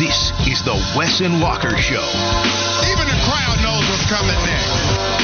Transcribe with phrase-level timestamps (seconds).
[0.00, 2.00] This is the Wes and Walker Show.
[2.88, 5.20] Even the crowd knows what's coming next.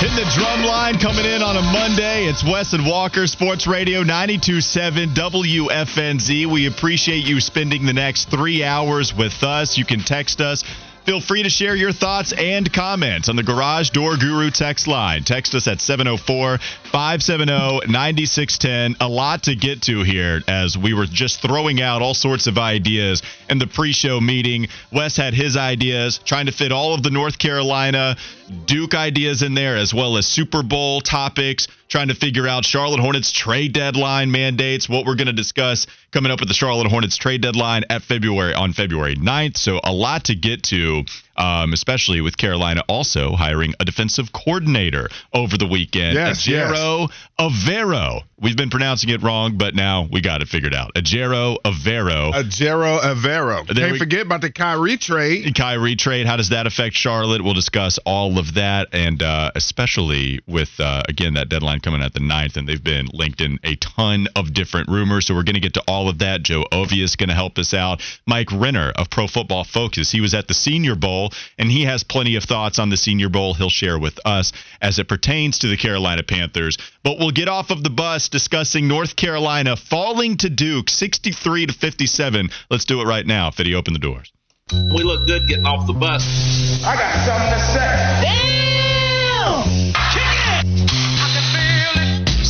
[0.00, 2.26] Hitting the drum line coming in on a Monday.
[2.26, 6.46] It's Wes and Walker, Sports Radio 927 WFNZ.
[6.46, 9.78] We appreciate you spending the next three hours with us.
[9.78, 10.64] You can text us.
[11.04, 15.22] Feel free to share your thoughts and comments on the Garage Door Guru text line.
[15.22, 18.96] Text us at 704 570 9610.
[19.00, 22.56] A lot to get to here as we were just throwing out all sorts of
[22.56, 24.68] ideas in the pre show meeting.
[24.90, 28.16] Wes had his ideas, trying to fit all of the North Carolina
[28.64, 32.98] Duke ideas in there, as well as Super Bowl topics, trying to figure out Charlotte
[32.98, 37.16] Hornets trade deadline mandates, what we're going to discuss coming up with the Charlotte Hornets
[37.16, 39.56] trade deadline at February on February 9th.
[39.56, 41.04] So a lot to get to,
[41.36, 46.14] um, especially with Carolina also hiring a defensive coordinator over the weekend.
[46.14, 48.22] Yes, Ejiro Evero.
[48.40, 50.92] We've been pronouncing it wrong, but now we got it figured out.
[50.94, 52.32] Ejiro Evero.
[52.32, 53.66] Ejiro Evero.
[53.66, 55.54] There Can't we- forget about the Kyrie trade.
[55.54, 56.26] Kyrie trade.
[56.26, 57.42] How does that affect Charlotte?
[57.42, 62.12] We'll discuss all of that, and uh, especially with uh, again that deadline coming at
[62.12, 65.26] the 9th, and they've been linked in a ton of different rumors.
[65.26, 66.42] So we're going to get to all of that.
[66.42, 68.02] Joe Ovia is going to help us out.
[68.26, 70.10] Mike Renner of Pro Football Focus.
[70.10, 73.28] He was at the Senior Bowl, and he has plenty of thoughts on the Senior
[73.28, 73.54] Bowl.
[73.54, 76.76] He'll share with us as it pertains to the Carolina Panthers.
[77.02, 81.72] But we'll get off of the bus discussing North Carolina falling to Duke, 63 to
[81.72, 82.50] 57.
[82.70, 83.50] Let's do it right now.
[83.50, 84.32] Fitty, open the doors.
[84.72, 86.82] We look good getting off the bus.
[86.84, 88.53] I got something to say.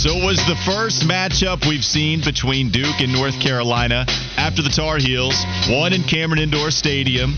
[0.04, 4.04] So it was the first matchup we've seen between Duke and North Carolina
[4.37, 7.32] after the Tar Heels won in Cameron Indoor Stadium,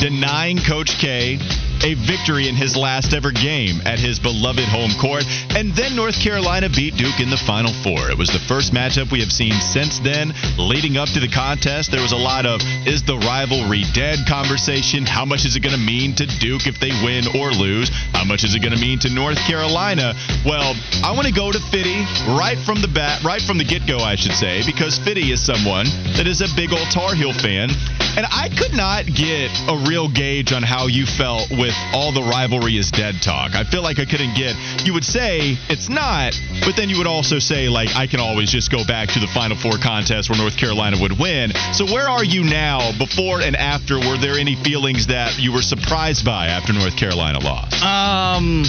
[0.00, 1.36] denying Coach K
[1.84, 5.24] a victory in his last ever game at his beloved home court.
[5.58, 8.10] And then North Carolina beat Duke in the Final Four.
[8.10, 10.32] It was the first matchup we have seen since then.
[10.58, 15.04] Leading up to the contest, there was a lot of is the rivalry dead conversation.
[15.04, 17.90] How much is it going to mean to Duke if they win or lose?
[18.14, 20.14] How much is it going to mean to North Carolina?
[20.46, 22.06] Well, I want to go to Fitty
[22.38, 25.42] right from the bat, right from the get go, I should say, because Fitty is
[25.42, 27.70] someone that is a big old Tar Heel fan.
[28.14, 32.22] And I could not get a real gauge on how you felt with all the
[32.22, 33.56] rivalry is dead talk.
[33.56, 34.54] I feel like I couldn't get,
[34.86, 38.52] you would say it's not, but then you would also say, like, I can always
[38.52, 41.50] just go back to the Final Four contest where North Carolina would win.
[41.72, 43.98] So where are you now, before and after?
[43.98, 47.82] Were there any feelings that you were surprised by after North Carolina lost?
[47.82, 48.62] Um,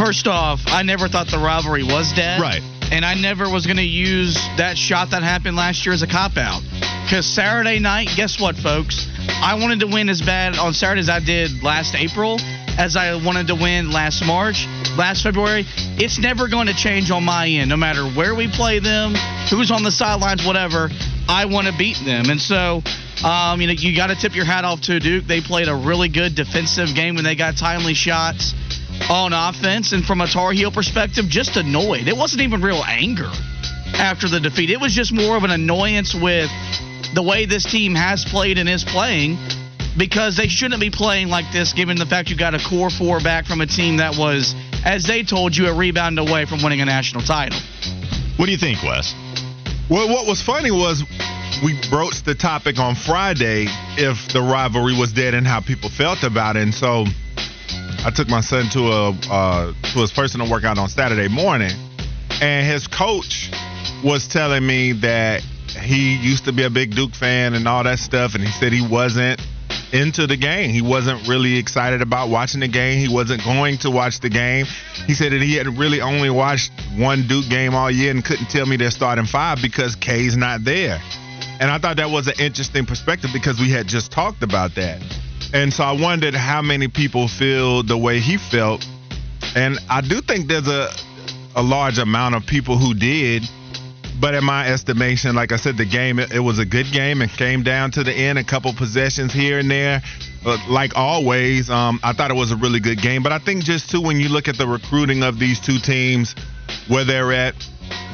[0.00, 2.40] first off, I never thought the rivalry was dead.
[2.40, 2.62] Right.
[2.90, 6.06] And I never was going to use that shot that happened last year as a
[6.06, 6.62] cop out.
[7.04, 9.06] Because Saturday night, guess what, folks?
[9.28, 12.40] I wanted to win as bad on Saturday as I did last April,
[12.78, 14.66] as I wanted to win last March,
[14.96, 15.66] last February.
[15.98, 19.14] It's never going to change on my end, no matter where we play them,
[19.50, 20.88] who's on the sidelines, whatever.
[21.28, 22.30] I want to beat them.
[22.30, 22.82] And so,
[23.22, 25.26] um, you know, you got to tip your hat off to Duke.
[25.26, 28.54] They played a really good defensive game when they got timely shots
[29.08, 29.92] on offense.
[29.92, 32.08] And from a Tar Heel perspective, just annoyed.
[32.08, 33.30] It wasn't even real anger
[33.94, 34.70] after the defeat.
[34.70, 36.50] It was just more of an annoyance with
[37.14, 39.36] the way this team has played and is playing
[39.98, 43.20] because they shouldn't be playing like this given the fact you got a core four
[43.20, 46.80] back from a team that was, as they told you, a rebound away from winning
[46.80, 47.58] a national title.
[48.36, 49.14] What do you think, Wes?
[49.90, 51.02] Well, what was funny was
[51.64, 53.66] we broached the topic on Friday
[53.98, 56.62] if the rivalry was dead and how people felt about it.
[56.62, 57.04] And so
[58.02, 61.72] I took my son to a uh, to his personal workout on Saturday morning,
[62.40, 63.50] and his coach
[64.02, 67.98] was telling me that he used to be a big Duke fan and all that
[67.98, 69.40] stuff, and he said he wasn't
[69.92, 70.70] into the game.
[70.70, 72.98] He wasn't really excited about watching the game.
[73.06, 74.64] He wasn't going to watch the game.
[75.06, 78.46] He said that he had really only watched one Duke game all year and couldn't
[78.46, 80.98] tell me their starting five because K's not there.
[81.60, 85.02] And I thought that was an interesting perspective because we had just talked about that.
[85.52, 88.86] And so I wondered how many people feel the way he felt.
[89.56, 90.90] And I do think there's a
[91.56, 93.42] a large amount of people who did.
[94.20, 97.22] But in my estimation, like I said, the game it, it was a good game
[97.22, 100.02] and came down to the end, a couple possessions here and there.
[100.44, 103.22] But like always, um, I thought it was a really good game.
[103.22, 106.34] But I think just too when you look at the recruiting of these two teams,
[106.88, 107.54] where they're at,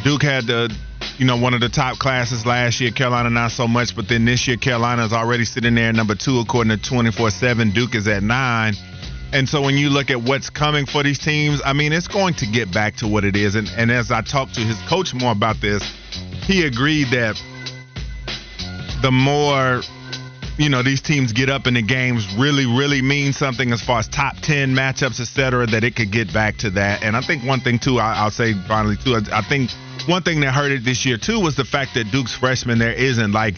[0.04, 0.74] Duke had the,
[1.18, 2.90] you know, one of the top classes last year.
[2.90, 6.40] Carolina not so much, but then this year Carolina is already sitting there number two
[6.40, 7.72] according to 24/7.
[7.72, 8.74] Duke is at nine.
[9.32, 12.34] And so when you look at what's coming for these teams, I mean, it's going
[12.34, 13.54] to get back to what it is.
[13.56, 15.82] And, and as I talked to his coach more about this,
[16.44, 17.40] he agreed that
[19.02, 19.82] the more
[20.58, 23.98] you know these teams get up in the games really really mean something as far
[23.98, 27.44] as top 10 matchups etc that it could get back to that and i think
[27.44, 29.70] one thing too I, will say finally too I, I think
[30.08, 32.92] one thing that hurt it this year too was the fact that duke's freshman there
[32.92, 33.54] isn't like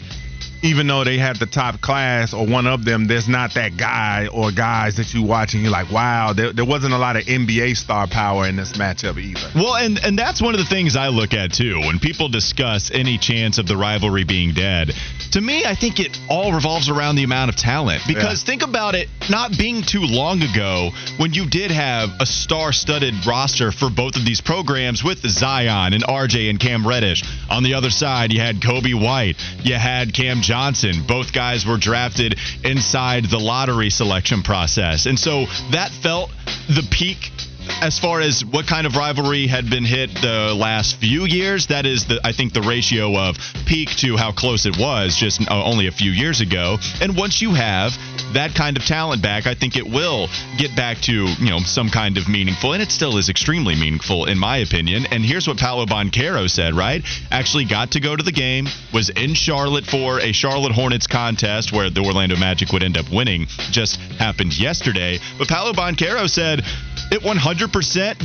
[0.61, 4.27] even though they had the top class or one of them, there's not that guy
[4.27, 7.23] or guys that you watch and you're like, wow, there, there wasn't a lot of
[7.23, 9.51] NBA star power in this matchup either.
[9.55, 12.91] Well, and and that's one of the things I look at too when people discuss
[12.91, 14.91] any chance of the rivalry being dead.
[15.31, 18.01] To me, I think it all revolves around the amount of talent.
[18.07, 18.45] Because yeah.
[18.45, 23.71] think about it, not being too long ago when you did have a star-studded roster
[23.71, 27.23] for both of these programs with Zion and RJ and Cam Reddish.
[27.49, 31.03] On the other side, you had Coby White, you had Cam Johnson.
[31.07, 35.05] Both guys were drafted inside the lottery selection process.
[35.05, 36.31] And so that felt
[36.67, 37.31] the peak
[37.81, 41.85] as far as what kind of rivalry had been hit the last few years, that
[41.85, 45.63] is the I think the ratio of peak to how close it was just uh,
[45.63, 46.77] only a few years ago.
[47.01, 47.93] And once you have
[48.33, 50.27] that kind of talent back, I think it will
[50.57, 54.25] get back to you know some kind of meaningful, and it still is extremely meaningful
[54.25, 55.05] in my opinion.
[55.11, 56.73] And here's what Paolo Banchero said.
[56.73, 61.07] Right, actually got to go to the game, was in Charlotte for a Charlotte Hornets
[61.07, 63.47] contest where the Orlando Magic would end up winning.
[63.71, 66.63] Just happened yesterday, but Paolo Banchero said
[67.11, 67.58] it 100%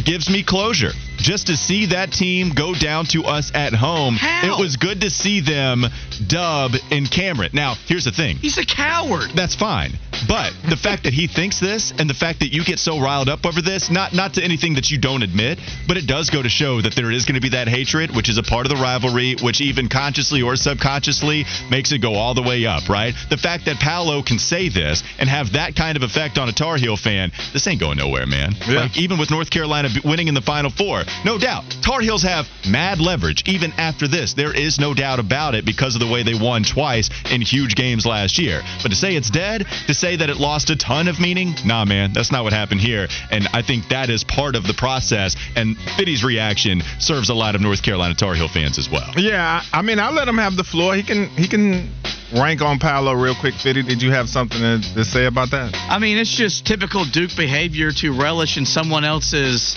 [0.04, 0.92] gives me closure.
[1.25, 4.44] Just to see that team go down to us at home, How?
[4.44, 5.87] it was good to see them
[6.29, 7.49] dub in Cameron.
[7.55, 8.37] Now, here's the thing.
[8.37, 9.31] He's a coward.
[9.35, 9.93] That's fine.
[10.29, 13.31] But the fact that he thinks this and the fact that you get so riled
[13.31, 16.43] up over this, not not to anything that you don't admit, but it does go
[16.43, 18.70] to show that there is going to be that hatred, which is a part of
[18.70, 23.15] the rivalry, which even consciously or subconsciously makes it go all the way up, right?
[23.31, 26.53] The fact that Paolo can say this and have that kind of effect on a
[26.53, 28.53] Tar Heel fan, this ain't going nowhere, man.
[28.69, 28.81] Yeah.
[28.82, 32.46] Like even with North Carolina winning in the Final Four, no doubt, Tar Heels have
[32.69, 34.34] mad leverage even after this.
[34.34, 37.75] There is no doubt about it because of the way they won twice in huge
[37.75, 38.62] games last year.
[38.82, 41.84] But to say it's dead, to say that it lost a ton of meaning, nah,
[41.84, 43.08] man, that's not what happened here.
[43.31, 45.37] And I think that is part of the process.
[45.56, 49.12] And Fitty's reaction serves a lot of North Carolina Tar Heel fans as well.
[49.17, 50.94] Yeah, I mean, I'll let him have the floor.
[50.94, 51.93] He can he can
[52.34, 53.82] rank on Paolo real quick, Fitty.
[53.82, 55.75] Did you have something to, to, say about that?
[55.88, 59.75] I mean, it's just typical Duke behavior to relish in someone else's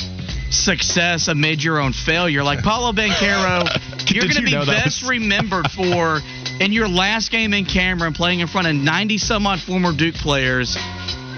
[0.49, 2.43] success amid your own failure.
[2.43, 3.67] Like Paolo Banchero,
[4.13, 5.09] you're going to be best was...
[5.09, 6.19] remembered for
[6.59, 10.15] in your last game in Cameron playing in front of 90 some odd former Duke
[10.15, 10.77] players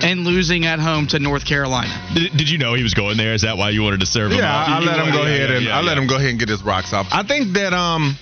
[0.02, 1.92] and losing at home to North Carolina.
[2.14, 3.34] Did, did, you know he was going there?
[3.34, 4.40] Is that why you wanted to serve him?
[4.40, 6.64] Yeah, I let him go ahead and I let him go ahead and get his
[6.64, 7.08] rocks off.
[7.12, 8.18] I think that um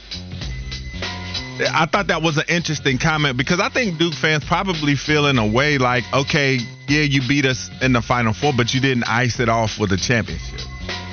[1.60, 5.40] I thought that was an interesting comment because I think Duke fans probably feel in
[5.40, 9.06] a way like, okay, yeah, you beat us in the Final Four, but you didn't
[9.06, 10.62] ice it off with a championship.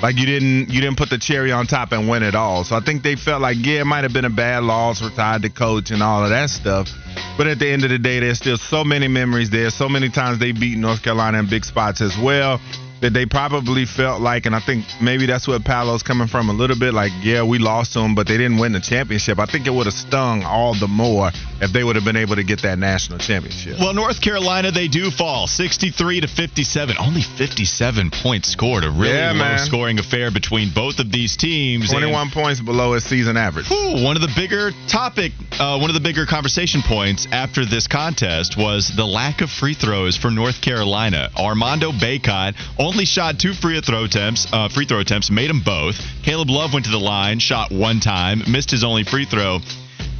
[0.01, 2.63] Like you didn't you didn't put the cherry on top and win it all.
[2.63, 5.09] So I think they felt like yeah, it might have been a bad loss, for
[5.09, 6.89] retired the coach and all of that stuff.
[7.37, 9.69] But at the end of the day, there's still so many memories there.
[9.69, 12.59] So many times they beat North Carolina in big spots as well
[13.01, 16.53] that they probably felt like, and I think maybe that's where Paolo's coming from a
[16.53, 16.93] little bit.
[16.93, 19.37] Like, yeah, we lost to them, but they didn't win the championship.
[19.37, 21.29] I think it would have stung all the more
[21.61, 23.79] if they would have been able to get that national championship.
[23.79, 26.95] Well, North Carolina, they do fall 63 to 57.
[26.99, 28.83] Only 57 points scored.
[28.83, 29.59] A really yeah, low man.
[29.59, 31.89] scoring affair between both of these teams.
[31.91, 33.67] 21 and, points below its season average.
[33.67, 37.87] Whew, one of the bigger topic, uh, one of the bigger conversation points after this
[37.87, 41.29] contest was the lack of free throws for North Carolina.
[41.37, 44.47] Armando Bacot only shot two free throw attempts.
[44.51, 45.95] Uh, free throw attempts made them both.
[46.23, 49.59] Caleb Love went to the line, shot one time, missed his only free throw.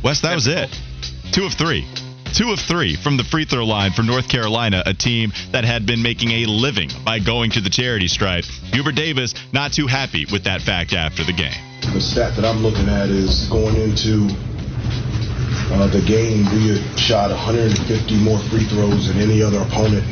[0.04, 0.70] Wes, that was it.
[1.32, 1.88] Two of three.
[2.34, 5.86] Two of three from the free throw line for North Carolina, a team that had
[5.86, 8.44] been making a living by going to the charity stripe.
[8.74, 11.56] Hubert Davis not too happy with that fact after the game.
[11.94, 14.28] The stat that I'm looking at is going into
[15.72, 20.04] uh, the game, we had shot 150 more free throws than any other opponent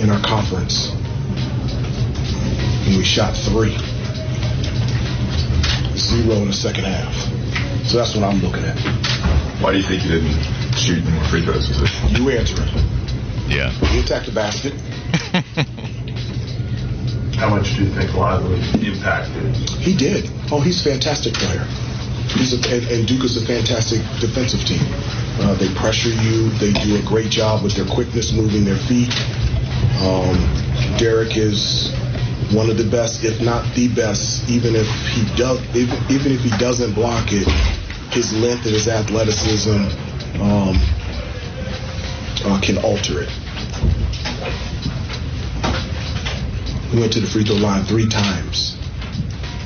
[0.00, 0.90] in our conference.
[2.86, 3.76] And we shot three.
[5.96, 7.41] Zero in the second half.
[7.92, 8.80] So that's what I'm looking at.
[9.60, 10.32] Why do you think you didn't
[10.80, 11.68] shoot more free throws?
[12.08, 12.72] You answer it.
[13.52, 13.68] Yeah.
[13.92, 14.72] He attacked the basket.
[17.36, 19.54] How much do you think Lively impacted?
[19.76, 20.30] He did.
[20.50, 21.68] Oh, he's a fantastic player.
[22.32, 24.80] He's a, and, and Duke is a fantastic defensive team.
[25.44, 26.48] Uh, they pressure you.
[26.56, 29.12] They do a great job with their quickness, moving their feet.
[30.00, 30.40] Um,
[30.96, 31.92] Dereck is
[32.56, 34.48] one of the best, if not the best.
[34.48, 37.46] Even if he does, even, even if he doesn't block it,
[38.12, 39.70] his length and his athleticism
[40.40, 40.76] um,
[42.44, 43.30] uh, can alter it.
[46.92, 48.76] We went to the free throw line three times,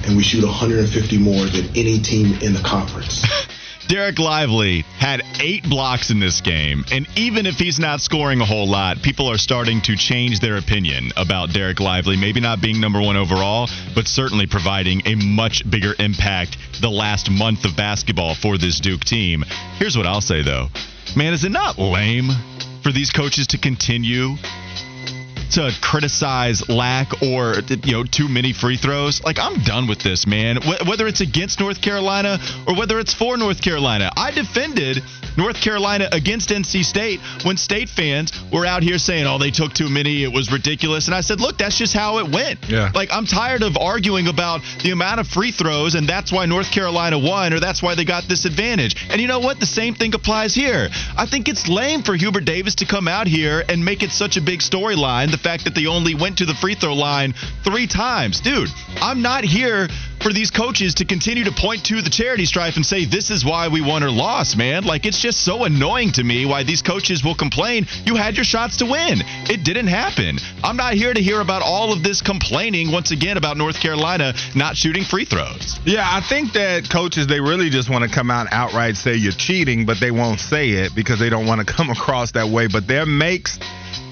[0.04, 3.26] and we shoot 150 more than any team in the conference.
[3.88, 8.45] Dereck Lively had eight blocks in this game, and even if he's not scoring a
[8.45, 12.16] whole lot, people are starting to change their opinion about Dereck Lively.
[12.16, 17.31] Maybe not being number one overall, but certainly providing a much bigger impact the last
[17.31, 19.45] month of basketball for this Duke team.
[19.78, 20.66] Here's what I'll say though,
[21.14, 22.31] man, is it not lame
[22.83, 24.35] for these coaches to continue
[25.52, 29.22] to criticize lack or you know too many free throws.
[29.24, 30.56] Like I'm done with this, man.
[30.56, 35.02] Wh- whether it's against North Carolina or whether it's for North Carolina, I defended
[35.36, 39.72] North Carolina against NC State when State fans were out here saying, "Oh, they took
[39.74, 40.22] too many.
[40.22, 42.90] It was ridiculous." And I said, "Look, that's just how it went." Yeah.
[42.94, 46.70] Like I'm tired of arguing about the amount of free throws and that's why North
[46.70, 48.96] Carolina won or that's why they got this advantage.
[49.10, 49.60] And you know what?
[49.60, 50.88] The same thing applies here.
[51.16, 54.36] I think it's lame for Hubert Davis to come out here and make it such
[54.36, 55.30] a big storyline.
[55.37, 58.71] The fact that they only went to the free throw line three times, dude.
[59.02, 59.87] I'm not here
[60.20, 63.44] for these coaches to continue to point to the charity stripe and say this is
[63.44, 64.85] why we won or lost, man.
[64.85, 68.44] Like it's just so annoying to me why these coaches will complain you had your
[68.44, 69.23] shots to win.
[69.49, 70.38] It didn't happen.
[70.62, 74.35] I'm not here to hear about all of this complaining once again about North Carolina
[74.54, 75.78] not shooting free throws.
[75.85, 79.32] Yeah, I think that coaches they really just want to come out outright say you're
[79.32, 82.68] cheating, but they won't say it because they don't want to come across that way.
[82.68, 83.58] But their makes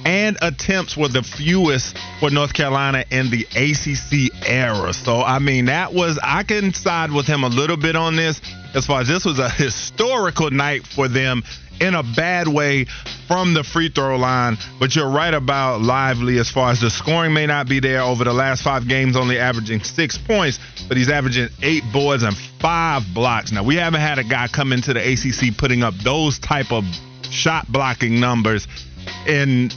[0.04, 4.92] and attempts were the fewest for North Carolina in the ACC era.
[4.92, 8.40] So I mean, that was I can side with him a little bit on this
[8.74, 11.42] as far as this was a historical night for them
[11.80, 12.86] in a bad way
[13.26, 14.58] from the free throw line.
[14.78, 18.24] But you're right about Lively as far as the scoring may not be there over
[18.24, 20.58] the last five games, only averaging six points,
[20.88, 23.52] but he's averaging eight boards and five blocks.
[23.52, 26.84] Now we haven't had a guy come into the ACC putting up those type of
[27.30, 28.68] shot blocking numbers
[29.26, 29.70] in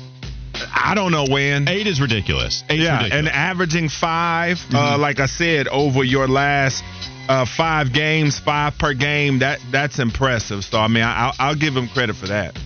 [0.73, 1.67] I don't know when.
[1.67, 2.63] Eight is ridiculous.
[2.69, 3.19] Eight yeah, ridiculous.
[3.19, 4.75] and averaging 5 mm-hmm.
[4.75, 6.83] uh, like I said, over your last
[7.29, 9.39] uh, five games, five per game.
[9.39, 10.63] That that's impressive.
[10.63, 12.57] So I mean, I, I'll give him credit for that.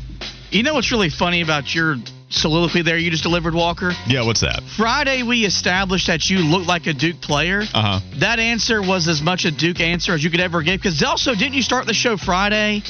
[0.52, 1.96] You know what's really funny about your
[2.30, 3.92] soliloquy there you just delivered, Walker?
[4.08, 4.62] Yeah, what's that?
[4.78, 7.62] Friday we established that you look like a Duke player.
[7.74, 8.20] Uh huh.
[8.20, 10.80] That answer was as much a Duke answer as you could ever give.
[10.80, 12.84] Because also, didn't you start the show Friday?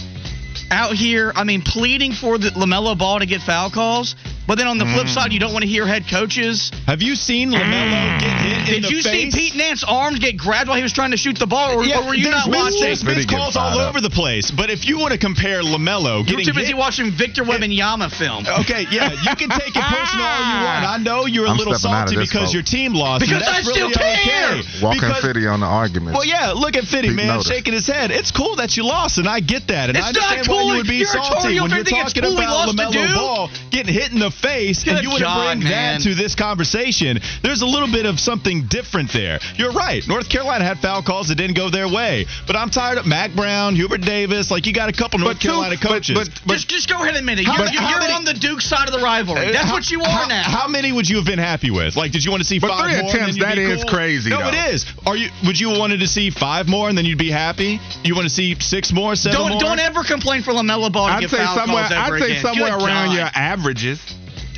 [0.69, 4.15] Out here, I mean, pleading for the Lamelo Ball to get foul calls.
[4.47, 5.33] But then on the flip side, mm.
[5.33, 6.71] you don't want to hear head coaches.
[6.87, 8.81] Have you seen Lamelo get hit Did in mm.
[8.81, 8.81] the room?
[8.81, 9.33] Did you face?
[9.33, 11.83] see Pete Nance's arms get grabbed while he was trying to shoot the ball, or,
[11.85, 12.81] or were you not been- watching?
[12.81, 13.89] There's been Vinny getting calls all fired up.
[13.89, 14.51] over the place.
[14.51, 17.43] But if you want to compare Lamelo You were getting too busy hit, watching Victor
[17.43, 18.45] Wembanyama film.
[18.65, 20.83] Okay, yeah, you can take it personal all you want.
[20.89, 22.53] I know you're a I'm little stepping out of salty because boat.
[22.53, 23.21] your team lost.
[23.21, 24.51] Because that's I still really care.
[24.59, 24.83] Okay.
[24.83, 26.15] Walking Because- Fitty on the argument.
[26.17, 27.49] Well, yeah, look at Fitty, Pete man, noticed.
[27.49, 28.11] shaking his head.
[28.11, 29.89] It's cool that you lost, and I get that.
[29.89, 32.23] And It's I not understand cool why you would be you're salty when you're talking
[32.23, 35.63] cool about LaMelo Ball getting hit in the face, and you want to God, bring
[35.69, 35.99] man.
[35.99, 37.19] that to this conversation.
[37.43, 39.39] There's a little bit of something different there.
[39.55, 40.05] You're right.
[40.07, 42.25] North Carolina had foul calls that didn't go their way.
[42.47, 44.49] But I'm tired of Mack Brown, Hubert Davis.
[44.51, 46.17] Like, you got a couple North two- Carolina coaches.
[46.17, 47.45] but- but- just, just go ahead and admit it.
[47.45, 49.47] You're, many- how you're many- on the Duke side of the rivalry.
[49.47, 50.43] Uh, That's How- what you are how, now.
[50.43, 51.95] How many would you have been happy with?
[51.95, 53.09] Like, did you want to see But five three more?
[53.11, 53.83] attempts, you'd be cool?
[53.85, 54.47] crazy, No, though.
[54.49, 54.85] it is.
[55.05, 55.29] Are you?
[55.45, 57.79] Would you wanted to see five more and then you'd be happy?
[58.03, 59.59] You want to see six more, seven don't more?
[59.61, 61.83] don't ever complain for Lamelo Ball to I'd get say foul somewhere.
[61.87, 62.41] calls ever I'd say again.
[62.41, 63.15] somewhere Good around God.
[63.17, 63.99] your averages.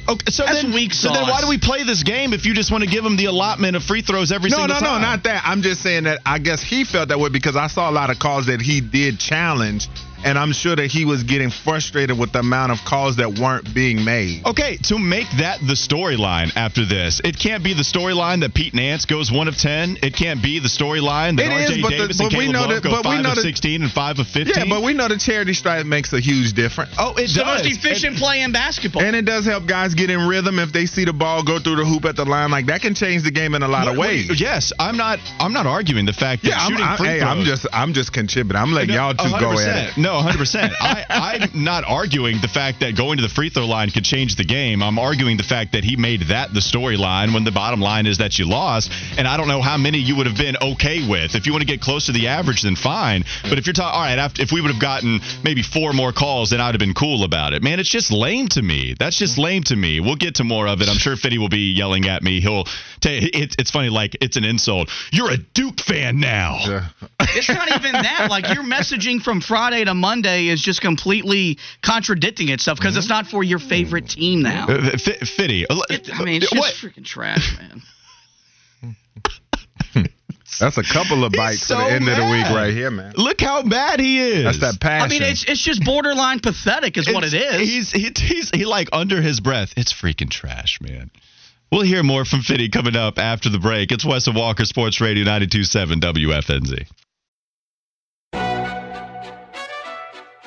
[0.08, 2.54] Okay, so That's then, weak so then why do we play this game if you
[2.54, 4.84] just want to give him the allotment of free throws every No, single no, time?
[4.84, 5.44] No, no, no, not that.
[5.46, 8.10] I'm just saying that I guess he felt that way because I saw a lot
[8.10, 9.88] of calls that he did challenge,
[10.24, 13.74] and I'm sure that he was getting frustrated with the amount of calls that weren't
[13.74, 14.46] being made.
[14.46, 18.74] Okay, to make that the storyline after this, it can't be the storyline that Pete
[18.74, 19.98] Nance goes one of ten.
[20.02, 21.74] It can't be the storyline that It R.J.
[21.76, 23.24] is, but the- Davis but and we Caleb know Love that- go but we five
[23.24, 24.54] know of that- sixteen and five of fifteen.
[24.58, 26.92] Yeah, but we know the charity stripe makes a huge difference.
[26.98, 27.64] oh, it It's the does.
[27.64, 29.04] most efficient play in basketball.
[29.04, 31.78] And it does help guys get in rhythm if they see the ball go through
[31.78, 32.52] the hoop at the line.
[32.52, 34.40] Like that can change the game in a lot What- of what- ways.
[34.40, 35.20] yes, I'm not.
[35.40, 37.30] I'm not arguing the fact that Yeah, I'm, shooting I'm, free hey, throws.
[37.32, 38.62] I'm just, I'm just contributing.
[38.62, 39.98] I'm letting y'all two go at it.
[39.98, 40.72] No, 100%.
[40.80, 44.36] I, I'm not arguing the fact that going to the free throw line could change
[44.36, 44.84] the game.
[44.84, 48.18] I'm arguing the fact that he made that the storyline when the bottom line is
[48.20, 48.92] that you lost.
[49.18, 51.36] And I don't know how many you would have been okay with.
[51.36, 53.24] If you want to get close to the average, then fine.
[53.44, 56.12] But if you're talking, all right, after, if we would have gotten maybe four more
[56.12, 57.64] calls, then I'd have been cool about it.
[57.64, 58.96] Man, it's just lame to me.
[58.98, 59.44] That's just mm-hmm.
[59.44, 60.00] lame to me.
[60.00, 60.90] We'll get to more of it.
[60.90, 62.42] I'm sure Fitty will be yelling at me.
[62.42, 62.66] He'll.
[63.02, 64.90] T- it, it's funny, like it's an insult.
[65.12, 66.60] You're a Duke fan now.
[66.62, 66.90] Yeah.
[67.20, 68.28] It's not even that.
[68.30, 73.26] Like you're messaging from Friday to Monday is just completely contradicting itself because it's not
[73.28, 74.68] for your favorite team now.
[74.68, 75.66] Uh, F- Fitty.
[75.66, 76.74] uh, It- I mean, it's just what?
[76.74, 77.82] freaking trash, man.
[80.60, 83.14] That's a couple of bites so for the end of the week right here, man.
[83.16, 84.44] Look how bad he is.
[84.44, 85.06] That's that passion.
[85.06, 88.90] I mean, it's it's just borderline pathetic, is what It's- He's, he, he's he like
[88.92, 89.74] under his breath.
[89.78, 91.10] It's freaking trash, man.
[91.72, 93.92] We'll hear more from Fitty coming up after the break.
[93.92, 96.86] It's Wes Walker Sports Radio 92.7 WFNZ.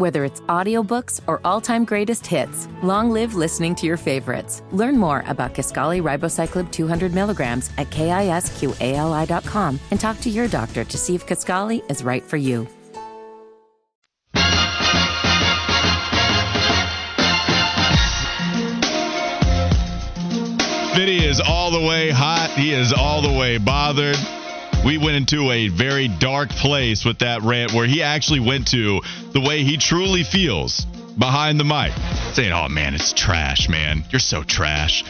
[0.00, 4.62] Whether it's audiobooks or all-time greatest hits, long live listening to your favorites.
[4.72, 10.96] Learn more about Kisqali Ribociclib 200 milligrams at kisqali.com and talk to your doctor to
[10.96, 12.66] see if Kisqali is right for you.
[20.94, 22.50] Fitty is all the way hot.
[22.56, 24.16] He is all the way bothered.
[24.84, 29.02] We went into a very dark place with that rant where he actually went to
[29.32, 30.86] the way he truly feels
[31.18, 31.92] behind the mic,
[32.32, 34.04] saying, Oh man, it's trash, man.
[34.10, 35.04] You're so trash.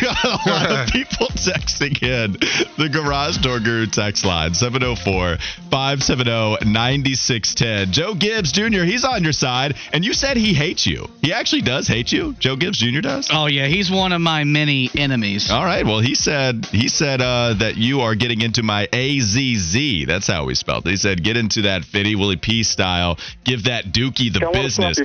[0.00, 2.32] Got a lot of people texting in
[2.76, 5.38] the Garage Door Guru text line 704
[5.70, 7.92] 570 9610.
[7.92, 11.08] Joe Gibbs Jr., he's on your side, and you said he hates you.
[11.22, 12.34] He actually does hate you.
[12.38, 13.00] Joe Gibbs Jr.
[13.00, 13.30] does?
[13.32, 15.50] oh yeah, he's one of my many enemies.
[15.50, 15.84] All right.
[15.84, 20.06] Well, he said he said uh, that you are getting into my AZZ.
[20.06, 20.90] That's how we spelled it.
[20.90, 23.18] He said get into that Fitty Willie P style.
[23.44, 24.98] Give that Dookie the business.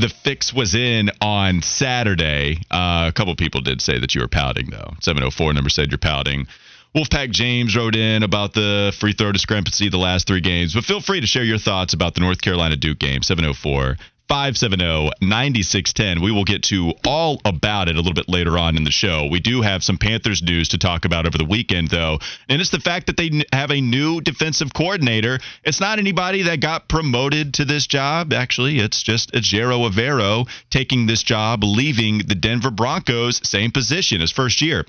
[0.00, 2.56] The fix was in on Saturday.
[2.70, 4.94] Uh, a couple people did say that you were pouting though.
[5.02, 6.46] 704 number said you're pouting.
[6.96, 11.02] Wolfpack James wrote in about the free throw discrepancy the last three games, but feel
[11.02, 13.22] free to share your thoughts about the North Carolina Duke game.
[13.22, 13.98] 704
[14.30, 16.22] 570 9610.
[16.22, 19.26] We will get to all about it a little bit later on in the show.
[19.28, 22.70] We do have some Panthers news to talk about over the weekend, though, and it's
[22.70, 25.40] the fact that they have a new defensive coordinator.
[25.64, 28.32] It's not anybody that got promoted to this job.
[28.32, 34.30] Actually, it's just Ejiro Evero taking this job, leaving the Denver Broncos, same position as
[34.30, 34.86] first year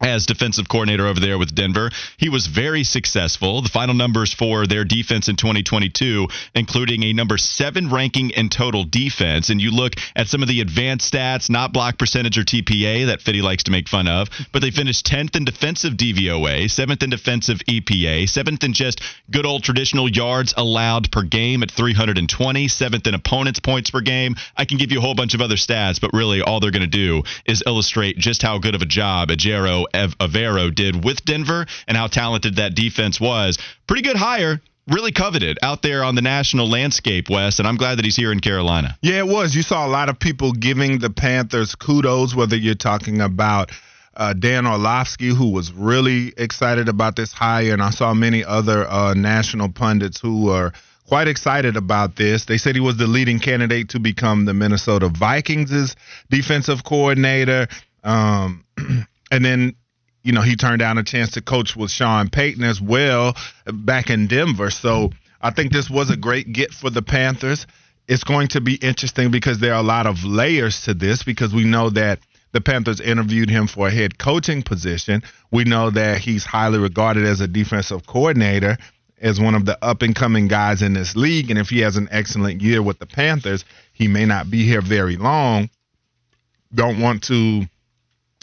[0.00, 1.90] as defensive coordinator over there with Denver.
[2.16, 3.62] He was very successful.
[3.62, 8.84] The final numbers for their defense in 2022, including a number seven ranking in total
[8.84, 9.50] defense.
[9.50, 13.20] And you look at some of the advanced stats, not block percentage or TPA that
[13.20, 17.10] Fitty likes to make fun of, but they finished 10th in defensive DVOA, seventh in
[17.10, 23.06] defensive EPA, seventh in just good old traditional yards allowed per game at 320, seventh
[23.06, 24.34] in opponents' points per game.
[24.56, 26.80] I can give you a whole bunch of other stats, but really all they're going
[26.82, 31.66] to do is illustrate just how good of a job Ejiro Evero did with Denver
[31.86, 33.58] and how talented that defense was.
[33.86, 37.98] Pretty good hire, really coveted out there on the national landscape, Wes, and I'm glad
[37.98, 38.98] that he's here in Carolina.
[39.02, 39.54] Yeah, it was.
[39.54, 43.70] You saw a lot of people giving the Panthers kudos, whether you're talking about
[44.16, 48.86] uh, Dan Orlovsky, who was really excited about this hire, and I saw many other
[48.86, 50.72] uh, national pundits who were
[51.06, 52.44] quite excited about this.
[52.44, 55.96] They said he was the leading candidate to become the Minnesota Vikings'
[56.30, 57.68] defensive coordinator.
[58.04, 58.64] Um,
[59.30, 59.74] and then
[60.22, 63.34] you know, he turned down a chance to coach with Sean Payton as well
[63.66, 64.70] back in Denver.
[64.70, 67.66] So I think this was a great get for the Panthers.
[68.06, 71.54] It's going to be interesting because there are a lot of layers to this because
[71.54, 72.18] we know that
[72.52, 75.22] the Panthers interviewed him for a head coaching position.
[75.52, 78.76] We know that he's highly regarded as a defensive coordinator,
[79.20, 81.50] as one of the up and coming guys in this league.
[81.50, 84.80] And if he has an excellent year with the Panthers, he may not be here
[84.80, 85.70] very long.
[86.74, 87.66] Don't want to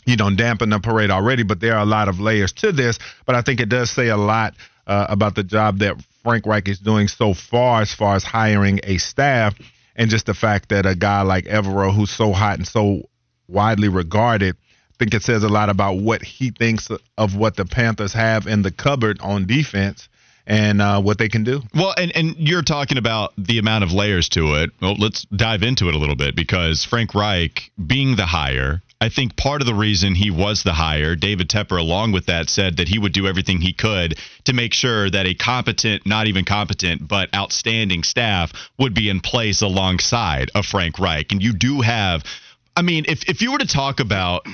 [0.07, 2.97] you know, dampen the parade already, but there are a lot of layers to this.
[3.25, 4.55] But I think it does say a lot
[4.87, 8.79] uh, about the job that Frank Reich is doing so far as far as hiring
[8.83, 9.53] a staff
[9.97, 13.09] and just the fact that a guy like Evero, who's so hot and so
[13.49, 17.65] widely regarded, I think it says a lot about what he thinks of what the
[17.65, 20.07] Panthers have in the cupboard on defense
[20.45, 21.61] and uh, what they can do.
[21.75, 24.71] Well, and, and you're talking about the amount of layers to it.
[24.81, 29.09] Well, let's dive into it a little bit because Frank Reich being the hire, I
[29.09, 32.77] think part of the reason he was the hire, David Tepper, along with that, said
[32.77, 36.45] that he would do everything he could to make sure that a competent, not even
[36.45, 41.31] competent, but outstanding staff would be in place alongside of Frank Reich.
[41.31, 42.23] And you do have,
[42.75, 44.47] I mean, if, if you were to talk about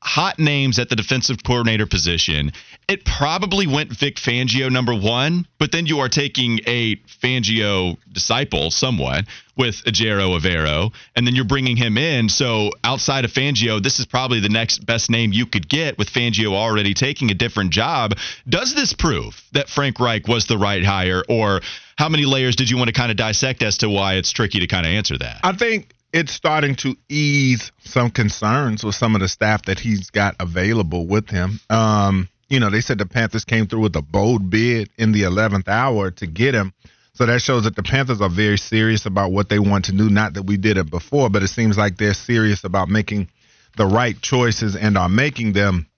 [0.00, 2.52] hot names at the defensive coordinator position,
[2.88, 8.70] it probably went Vic Fangio number one, but then you are taking a Fangio disciple
[8.70, 12.28] somewhat with Ejiro Evero, and then you're bringing him in.
[12.28, 16.10] So outside of Fangio, this is probably the next best name you could get with
[16.10, 18.16] Fangio already taking a different job.
[18.48, 21.60] Does this prove that Frank Reich was the right hire, or
[21.96, 24.60] how many layers did you want to kind of dissect as to why it's tricky
[24.60, 25.40] to kind of answer that?
[25.42, 30.10] I think it's starting to ease some concerns with some of the staff that he's
[30.10, 31.60] got available with him.
[31.68, 35.22] Um, you know, they said the Panthers came through with a bold bid in the
[35.22, 36.72] 11th hour to get him.
[37.12, 40.08] So that shows that the Panthers are very serious about what they want to do.
[40.08, 43.28] Not that we did it before, but it seems like they're serious about making
[43.76, 45.88] the right choices and are making them.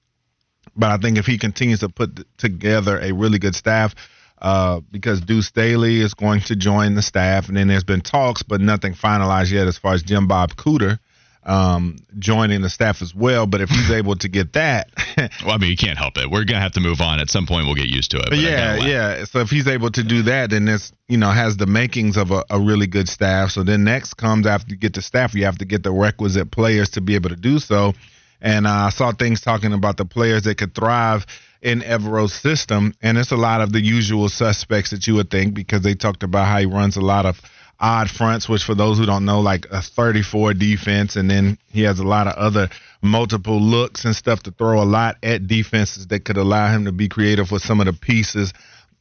[0.74, 3.94] But I think if he continues to put together a really good staff,
[4.40, 8.42] uh, because Deuce Staley is going to join the staff, and then there's been talks,
[8.42, 10.98] but nothing finalized yet as far as Jim Bob Cooter
[11.42, 13.46] um, joining the staff as well.
[13.46, 14.90] But if he's able to get that,
[15.44, 16.30] well, I mean, you can't help it.
[16.30, 17.66] We're gonna have to move on at some point.
[17.66, 18.34] We'll get used to it.
[18.34, 19.24] yeah, yeah.
[19.24, 22.30] So if he's able to do that, then this, you know, has the makings of
[22.30, 23.50] a, a really good staff.
[23.50, 26.50] So then next comes after you get the staff, you have to get the requisite
[26.50, 27.94] players to be able to do so.
[28.42, 31.26] And uh, I saw things talking about the players that could thrive
[31.62, 35.54] in Evero's system, and it's a lot of the usual suspects that you would think
[35.54, 37.40] because they talked about how he runs a lot of
[37.78, 41.82] odd fronts, which for those who don't know, like a 34 defense, and then he
[41.82, 42.68] has a lot of other
[43.02, 46.92] multiple looks and stuff to throw a lot at defenses that could allow him to
[46.92, 48.52] be creative with some of the pieces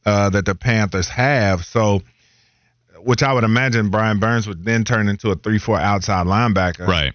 [0.06, 1.64] uh, that the Panthers have.
[1.64, 2.00] So,
[2.98, 6.86] which I would imagine Brian Burns would then turn into a 3 4 outside linebacker.
[6.86, 7.12] Right.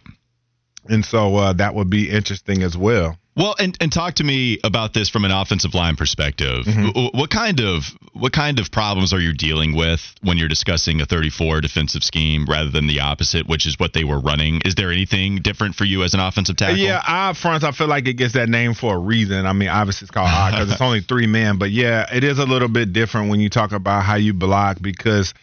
[0.88, 3.18] And so uh, that would be interesting as well.
[3.38, 6.64] Well, and, and talk to me about this from an offensive line perspective.
[6.66, 7.18] Mm-hmm.
[7.18, 11.06] What kind of what kind of problems are you dealing with when you're discussing a
[11.06, 14.62] 34 defensive scheme rather than the opposite, which is what they were running?
[14.64, 16.78] Is there anything different for you as an offensive tackle?
[16.78, 17.66] Yeah, odd fronts.
[17.66, 19.46] I feel like it gets that name for a reason.
[19.46, 22.40] I mean, obviously it's called odd because it's only three men, but yeah, it is
[22.40, 25.34] a little bit different when you talk about how you block because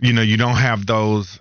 [0.00, 1.40] you know you don't have those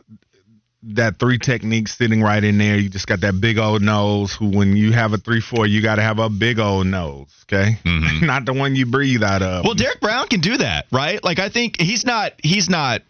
[0.93, 2.77] that three technique sitting right in there.
[2.77, 4.33] You just got that big old nose.
[4.33, 7.27] Who, when you have a three four, you got to have a big old nose.
[7.43, 8.25] Okay, mm-hmm.
[8.25, 9.65] not the one you breathe out of.
[9.65, 11.23] Well, Derrick Brown can do that, right?
[11.23, 13.01] Like I think he's not he's not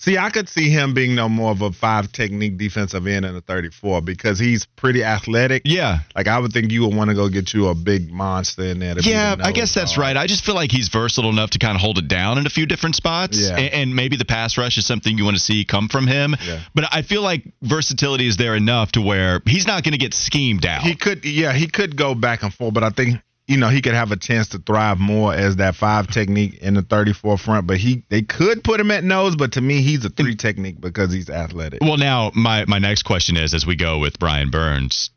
[0.00, 3.36] See, I could see him being no more of a five technique defensive end in
[3.36, 5.60] a 34 because he's pretty athletic.
[5.66, 5.98] Yeah.
[6.16, 8.78] Like, I would think you would want to go get you a big monster in
[8.78, 8.94] there.
[9.00, 10.16] yeah, I guess that's right.
[10.16, 12.50] I just feel like he's versatile enough to kind of hold it down in a
[12.50, 13.38] few different spots.
[13.38, 13.58] Yeah.
[13.58, 16.34] And, and maybe the pass rush is something you want to see come from him.
[16.46, 16.60] Yeah.
[16.74, 20.14] But I feel like versatility is there enough to where he's not going to get
[20.14, 20.80] schemed out.
[20.80, 23.82] He could, yeah, he could go back and forth, but I think you know, he
[23.82, 27.66] could have a chance to thrive more as that five technique in the 34 front,
[27.66, 30.80] but he they could put him at nose, but to me he's a three technique
[30.80, 31.80] because he's athletic.
[31.82, 35.10] Well, now my my next question is as we go with Brian Burns,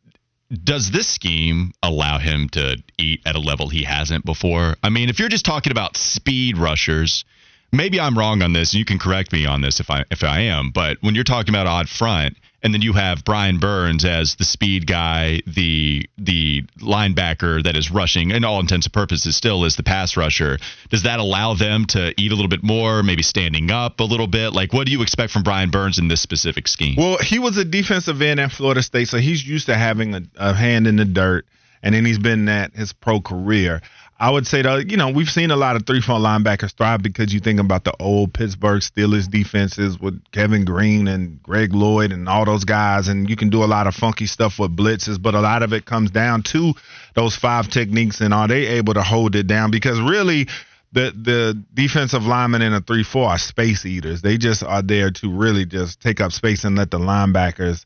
[0.63, 4.77] does this scheme allow him to eat at a level he hasn't before?
[4.81, 7.25] I mean, if you're just talking about speed rushers,
[7.71, 10.23] maybe I'm wrong on this, and you can correct me on this if I if
[10.23, 14.05] I am, but when you're talking about odd front, and then you have Brian Burns
[14.05, 19.35] as the speed guy, the the linebacker that is rushing, and all intents and purposes
[19.35, 20.57] still is the pass rusher.
[20.89, 24.27] Does that allow them to eat a little bit more, maybe standing up a little
[24.27, 24.53] bit?
[24.53, 26.95] Like, what do you expect from Brian Burns in this specific scheme?
[26.95, 30.21] Well, he was a defensive end at Florida State, so he's used to having a,
[30.37, 31.45] a hand in the dirt,
[31.81, 33.81] and then he's been that his pro career.
[34.23, 37.03] I would say though, you know, we've seen a lot of three front linebackers thrive
[37.03, 42.13] because you think about the old Pittsburgh Steelers defenses with Kevin Greene and Greg Lloyd
[42.13, 45.21] and all those guys, and you can do a lot of funky stuff with blitzes,
[45.21, 46.73] but a lot of it comes down to
[47.15, 49.71] those five techniques and are they able to hold it down?
[49.71, 50.47] Because really
[50.93, 54.21] the the defensive linemen in a three four are space eaters.
[54.21, 57.83] They just are there to really just take up space and let the linebackers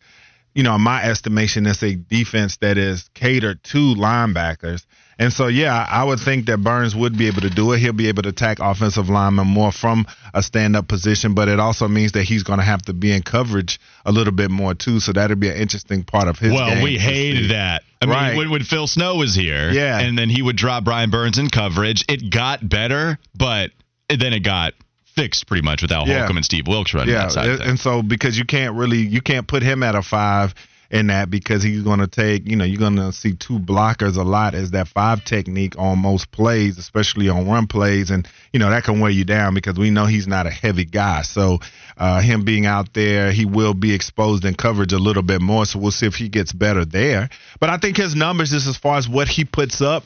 [0.54, 4.88] you know, in my estimation, it's a defense that is catered to linebackers.
[5.20, 7.80] And so, yeah, I would think that Burns would be able to do it.
[7.80, 11.60] He'll be able to attack offensive linemen more from a stand up position, but it
[11.60, 14.76] also means that he's going to have to be in coverage a little bit more,
[14.76, 15.00] too.
[15.00, 17.84] So that'll be an interesting part of his well, we hated that.
[18.00, 18.28] I right.
[18.30, 20.00] mean, when, when Phil Snow was here, yeah.
[20.00, 23.72] and then he would drop Brian Burns in coverage, it got better, but
[24.08, 24.74] then it got
[25.18, 26.20] fixed pretty much without yeah.
[26.20, 27.24] Holcomb and Steve Wilks running yeah.
[27.24, 27.50] that side.
[27.50, 30.54] And, and so because you can't really you can't put him at a five
[30.90, 34.18] in that because he's going to take, you know, you're going to see two blockers
[34.18, 38.10] a lot as that five technique on most plays, especially on run plays.
[38.10, 40.86] And, you know, that can weigh you down because we know he's not a heavy
[40.86, 41.24] guy.
[41.24, 41.60] So,
[41.98, 45.66] uh, him being out there, he will be exposed in coverage a little bit more.
[45.66, 47.30] So we'll see if he gets better there.
[47.60, 50.04] But I think his numbers, just as far as what he puts up,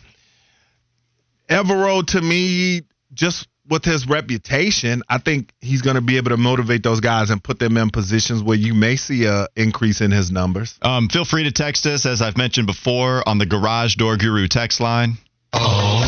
[1.50, 6.38] Evero to me, just with his reputation, I think he's going to be able to
[6.38, 10.12] motivate those guys and put them in positions where you may see a increase in
[10.12, 10.78] his numbers.
[10.82, 14.48] Um, feel free to text us, as I've mentioned before, on the Garage Door Guru
[14.48, 15.18] text line.
[15.54, 16.00] Oh.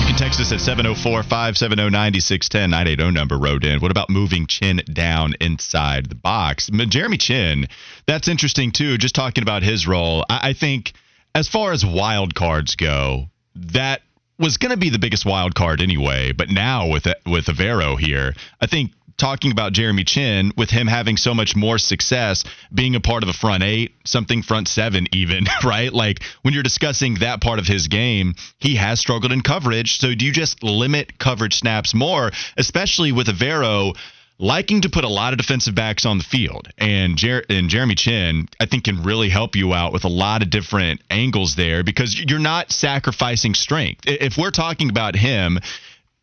[0.00, 3.80] You can text us at 704 570 9610 980 number wrote in.
[3.80, 6.70] What about moving Chinn down inside the box?
[6.70, 7.66] Jeremy Chinn,
[8.06, 8.98] that's interesting too.
[8.98, 10.24] Just talking about his role.
[10.28, 10.92] I, I think
[11.34, 14.02] as far as wild cards go, that
[14.38, 16.32] was going to be the biggest wild card anyway.
[16.32, 21.16] But now with with Evero here, I think talking about Jeremy Chinn with him having
[21.16, 25.46] so much more success being a part of a front eight, something front seven, even,
[25.64, 25.92] right?
[25.92, 29.98] Like when you're discussing that part of his game, he has struggled in coverage.
[29.98, 33.96] So do you just limit coverage snaps more, especially with Evero?
[34.38, 36.68] Liking to put a lot of defensive backs on the field.
[36.76, 40.42] And, Jer- and Jeremy Chinn, I think, can really help you out with a lot
[40.42, 44.02] of different angles there because you're not sacrificing strength.
[44.06, 45.58] If we're talking about him,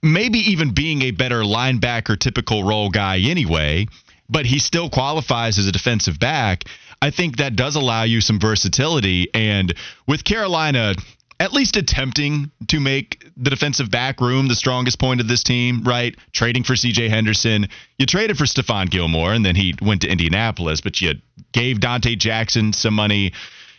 [0.03, 3.87] maybe even being a better linebacker, typical role guy anyway,
[4.29, 6.65] but he still qualifies as a defensive back.
[7.01, 9.27] I think that does allow you some versatility.
[9.33, 9.73] And
[10.07, 10.95] with Carolina,
[11.43, 15.83] at least attempting to make the defensive back room the strongest point of this team,
[15.83, 16.15] right?
[16.31, 17.67] Trading for CJ Henderson.
[17.99, 21.15] You traded for Stephon Gilmore and then he went to Indianapolis, but you
[21.51, 23.33] gave Donte Jackson some money.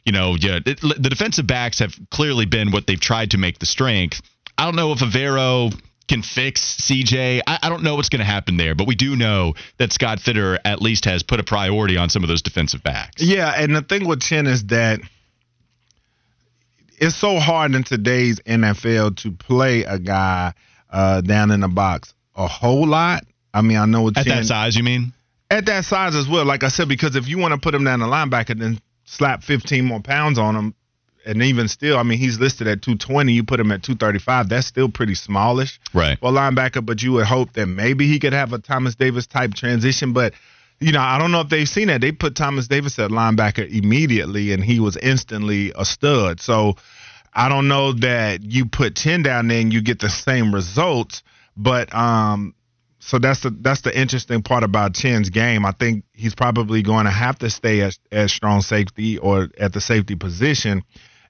[0.04, 3.58] You know, yeah, it, the defensive backs have clearly been what they've tried to make
[3.58, 4.20] the strength.
[4.58, 5.74] I don't know if Evero
[6.06, 7.40] can fix CJ.
[7.46, 10.20] I, I don't know what's going to happen there, but we do know that Scott
[10.20, 13.22] Fitter at least has put a priority on some of those defensive backs.
[13.22, 15.00] Yeah, and the thing with Chinn is that–
[16.98, 20.54] it's so hard in today's NFL to play a guy
[20.90, 23.24] uh, down in the box a whole lot.
[23.52, 24.76] I mean, I know at that size.
[24.76, 25.12] You mean
[25.50, 26.44] at that size as well?
[26.44, 29.42] Like I said, because if you want to put him down the linebacker, then slap
[29.42, 30.74] 15 more pounds on him,
[31.26, 33.32] and even still, I mean, he's listed at 220.
[33.32, 34.48] You put him at 235.
[34.48, 36.18] That's still pretty smallish, right?
[36.18, 39.54] For linebacker, but you would hope that maybe he could have a Thomas Davis type
[39.54, 40.34] transition, but
[40.80, 42.00] you know, I don't know if they've seen that.
[42.00, 46.40] They put Thomas Davis at linebacker immediately, and he was instantly a stud.
[46.40, 46.74] So
[47.32, 51.22] I don't know that you put Chinn down there and you get the same results,
[51.56, 52.54] but um,
[52.98, 55.66] so that's the that's the interesting part about Chinn's game.
[55.66, 59.72] I think he's probably going to have to stay as as strong safety or at
[59.72, 60.82] the safety position,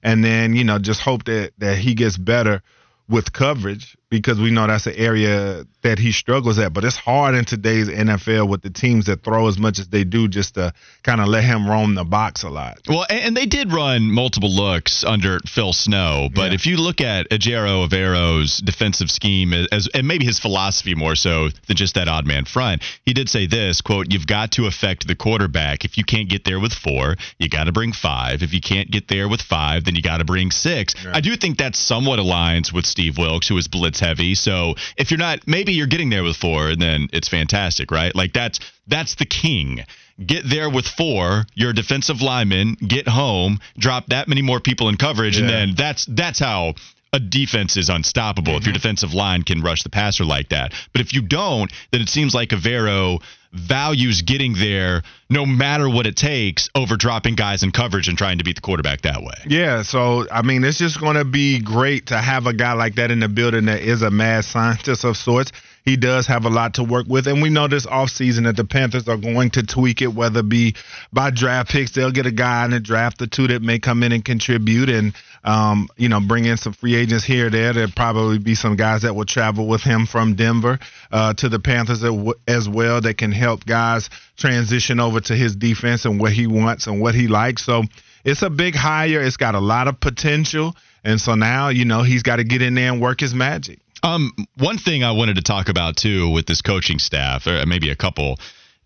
[0.03, 2.61] and then you know just hope that that he gets better
[3.09, 6.73] with coverage because we know that's an area that he struggles at.
[6.73, 10.03] But it's hard in today's NFL with the teams that throw as much as they
[10.03, 12.79] do just to kind of let him roam the box a lot.
[12.87, 16.55] Well, and they did run multiple looks under Phil Snow, but yeah.
[16.55, 21.49] if you look at Ejiro Evero's defensive scheme as and maybe his philosophy more so
[21.67, 25.07] than just that odd man front, he did say this quote: "You've got to affect
[25.07, 25.85] the quarterback.
[25.85, 28.43] If you can't get there with four, you got to bring five.
[28.43, 30.93] If you can't get there with five, then you got to bring six.
[31.05, 31.15] Right.
[31.15, 34.35] I do think that somewhat aligns with Steve Wilks, who is blitz heavy.
[34.35, 38.15] So if you're not, maybe you're getting there with four, and then it's fantastic, right?
[38.15, 39.83] Like that's that's the king.
[40.25, 41.45] Get there with four.
[41.55, 42.75] You're defensive lineman.
[42.75, 43.59] Get home.
[43.77, 45.41] Drop that many more people in coverage, yeah.
[45.41, 46.75] and then that's that's how
[47.13, 48.57] a defense is unstoppable mm-hmm.
[48.57, 48.81] if your mm-hmm.
[48.81, 50.73] defensive line can rush the passer like that.
[50.91, 53.21] But if you don't, then it seems like Evero
[53.55, 58.37] values getting there no matter what it takes over dropping guys in coverage and trying
[58.37, 59.33] to beat the quarterback that way.
[59.47, 62.95] Yeah, so I mean it's just going to be great to have a guy like
[62.95, 65.51] that in the building that is a mad scientist of sorts
[65.85, 67.27] he does have a lot to work with.
[67.27, 70.49] And we know this offseason that the Panthers are going to tweak it, whether it
[70.49, 70.75] be
[71.13, 71.91] by draft picks.
[71.91, 74.89] They'll get a guy in the draft or two that may come in and contribute
[74.89, 77.71] and, um, you know, bring in some free agents here or there.
[77.71, 80.79] There'll probably be some guys that will travel with him from Denver
[81.11, 82.03] uh, to the Panthers
[82.47, 86.87] as well that can help guys transition over to his defense and what he wants
[86.87, 87.63] and what he likes.
[87.63, 87.83] So
[88.23, 89.21] it's a big hire.
[89.21, 90.75] It's got a lot of potential.
[91.03, 93.79] And so now, you know, he's got to get in there and work his magic.
[94.03, 97.89] Um, one thing I wanted to talk about too with this coaching staff, or maybe
[97.89, 98.37] a couple,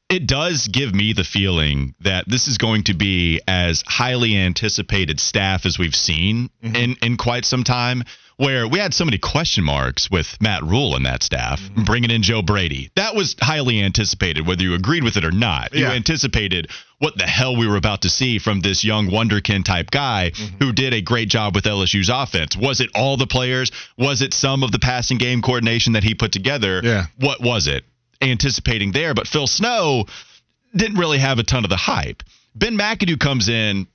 [0.10, 5.19] it does give me the feeling that this is going to be as highly anticipated
[5.19, 6.76] staff as we've seen mm-hmm.
[6.76, 8.04] in in quite some time.
[8.38, 11.84] Where we had so many question marks with Matt Rhule and that staff, mm-hmm.
[11.84, 12.89] bringing in Joe Brady.
[12.95, 15.74] That was highly anticipated, whether you agreed with it or not.
[15.74, 15.89] Yeah.
[15.89, 16.69] You anticipated
[17.00, 20.56] what the hell we were about to see from this young wonderkin type guy mm-hmm.
[20.63, 22.56] who did a great job with LSU's offense.
[22.56, 23.74] Was it all the players?
[23.98, 26.80] Was it some of the passing game coordination that he put together?
[26.82, 27.08] Yeah.
[27.17, 27.84] What was it?
[28.21, 29.13] Anticipating there.
[29.13, 30.05] But Phil Snow
[30.75, 32.23] didn't really have a ton of the hype.
[32.55, 33.88] Ben McAdoo comes in,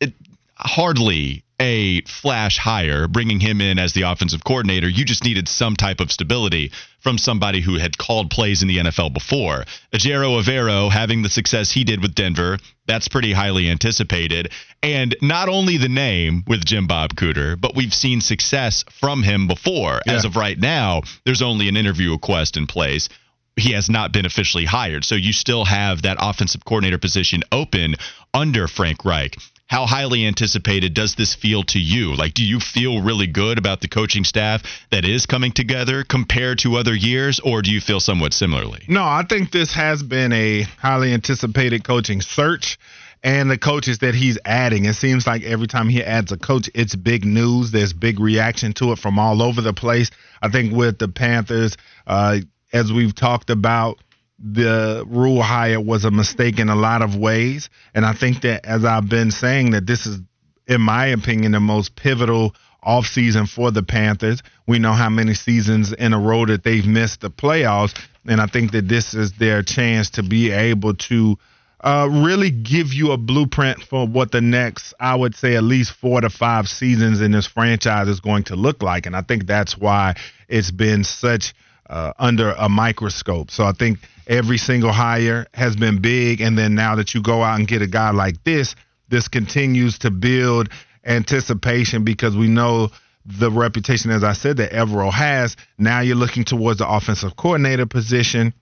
[0.00, 0.12] it,
[0.56, 4.88] hardly a flash hire, bringing him in as the offensive coordinator.
[4.88, 8.78] You just needed some type of stability from somebody who had called plays in the
[8.78, 9.64] NFL before.
[9.92, 14.50] Ejiro Evero having the success he did with Denver, that's pretty highly anticipated.
[14.82, 19.46] And not only the name with Jim Bob Cooter, but we've seen success from him
[19.46, 20.00] before.
[20.04, 20.14] Yeah.
[20.14, 23.08] As of right now, there's only an interview request in place
[23.56, 25.04] he has not been officially hired.
[25.04, 27.94] So you still have that offensive coordinator position open
[28.32, 29.36] under Frank Reich.
[29.66, 32.14] How highly anticipated does this feel to you?
[32.14, 36.58] Like, do you feel really good about the coaching staff that is coming together compared
[36.58, 38.84] to other years, or do you feel somewhat similarly?
[38.86, 42.78] No, I think this has been a highly anticipated coaching search
[43.22, 44.84] and the coaches that he's adding.
[44.84, 47.70] It seems like every time he adds a coach, it's big news.
[47.70, 50.10] There's big reaction to it from all over the place.
[50.42, 52.38] I think with the Panthers, uh,
[52.72, 53.98] as we've talked about,
[54.38, 57.70] the Rhule hire was a mistake in a lot of ways.
[57.94, 60.20] And I think that, as I've been saying, that this is,
[60.66, 62.54] in my opinion, the most pivotal
[62.84, 64.42] offseason for the Panthers.
[64.66, 67.96] We know how many seasons in a row that they've missed the playoffs.
[68.26, 71.36] And I think that this is their chance to be able to
[71.80, 75.92] uh, really give you a blueprint for what the next, I would say, at least
[75.92, 79.06] four to five seasons in this franchise is going to look like.
[79.06, 80.14] And I think that's why
[80.48, 81.54] it's been such
[81.92, 83.50] uh, under a microscope.
[83.50, 86.40] So I think every single hire has been big.
[86.40, 88.74] And then now that you go out and get a guy like this,
[89.08, 90.70] this continues to build
[91.04, 92.88] anticipation because we know
[93.26, 95.56] the reputation, as I said, that Evero has.
[95.78, 98.54] Now you're looking towards the offensive coordinator position.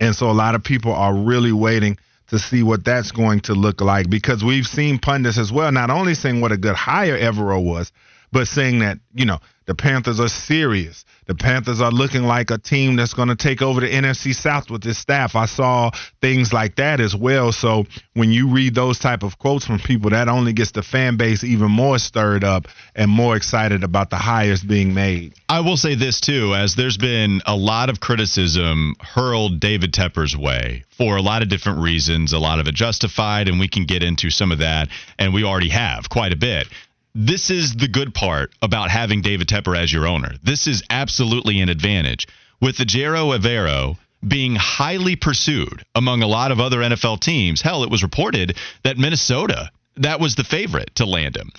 [0.00, 3.52] And so a lot of people are really waiting to see what that's going to
[3.52, 7.18] look like because we've seen pundits as well, not only saying what a good hire
[7.18, 7.92] Evero was,
[8.32, 11.04] but saying that, you know, the Panthers are serious.
[11.26, 14.70] The Panthers are looking like a team that's going to take over the NFC South
[14.70, 15.36] with this staff.
[15.36, 17.52] I saw things like that as well.
[17.52, 21.16] So when you read those type of quotes from people, that only gets the fan
[21.16, 25.34] base even more stirred up and more excited about the hires being made.
[25.48, 30.36] I will say this too, as there's been a lot of criticism hurled David Tepper's
[30.36, 33.84] way for a lot of different reasons, a lot of it justified, and we can
[33.84, 36.66] get into some of that, and we already have quite a bit
[37.14, 40.32] this is the good part about having David Tepper as your owner.
[40.42, 42.26] This is absolutely an advantage.
[42.60, 47.82] With the Ejiro Evero being highly pursued among a lot of other NFL teams, hell,
[47.82, 51.50] it was reported that Minnesota, that was the favorite to land him.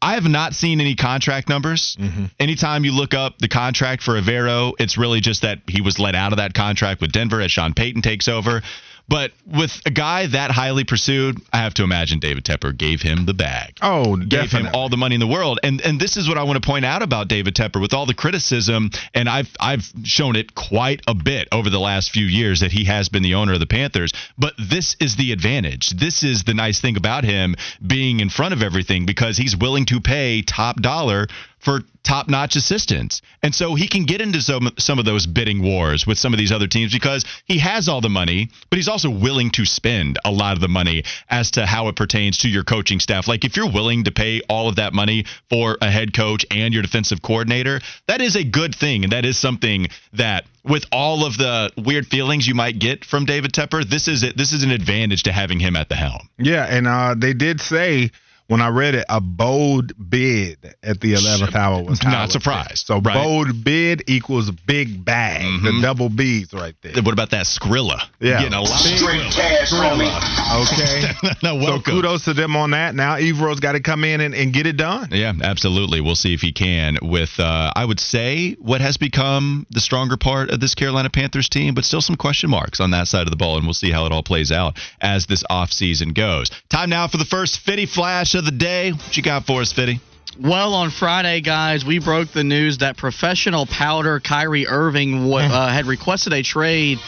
[0.00, 1.96] I have not seen any contract numbers.
[1.98, 2.26] Mm-hmm.
[2.38, 6.14] Anytime you look up the contract for Evero, it's really just that he was let
[6.14, 8.62] out of that contract with Denver as Sean Payton takes over.
[9.08, 13.24] But with a guy that highly pursued, I have to imagine David Tepper gave him
[13.24, 13.78] the bag.
[13.80, 14.68] Oh, gave definitely.
[14.68, 15.60] him all the money in the world.
[15.62, 18.04] And and this is what I want to point out about David Tepper with all
[18.04, 22.60] the criticism, and I've I've shown it quite a bit over the last few years
[22.60, 24.12] that he has been the owner of the Panthers.
[24.36, 25.90] But this is the advantage.
[25.90, 29.86] This is the nice thing about him being in front of everything because he's willing
[29.86, 33.20] to pay top dollar for top-notch assistants.
[33.42, 36.38] And so he can get into some some of those bidding wars with some of
[36.38, 40.18] these other teams because he has all the money, but he's also willing to spend
[40.24, 43.28] a lot of the money as to how it pertains to your coaching staff.
[43.28, 46.72] Like if you're willing to pay all of that money for a head coach and
[46.72, 51.24] your defensive coordinator, that is a good thing and that is something that with all
[51.24, 54.36] of the weird feelings you might get from David Tepper, this is it.
[54.36, 56.28] This is an advantage to having him at the helm.
[56.38, 58.10] Yeah, and uh, they did say
[58.48, 62.86] when I read it, a bold bid at the 11th hour was not surprised.
[62.86, 63.14] So right?
[63.14, 65.42] bold bid equals big bag.
[65.42, 65.64] Mm-hmm.
[65.64, 66.94] The double B's right there.
[67.02, 68.00] What about that Skrilla?
[68.20, 72.94] Yeah, getting a lot straight of cash, Okay, no, so kudos to them on that.
[72.94, 75.08] Now Evero's got to come in and, and, get it done.
[75.12, 76.00] Yeah, absolutely.
[76.00, 76.96] We'll see if he can.
[77.02, 81.50] With uh, I would say what has become the stronger part of this Carolina Panthers
[81.50, 83.90] team, but still some question marks on that side of the ball, and we'll see
[83.90, 86.50] how it all plays out as this offseason goes.
[86.70, 88.92] Time now for the first Fitty Flash of the day.
[88.92, 90.00] What you got for us, Fitty?
[90.40, 95.86] Well, on Friday, guys, we broke the news that professional powder Kyrie Irving uh, had
[95.86, 96.98] requested a trade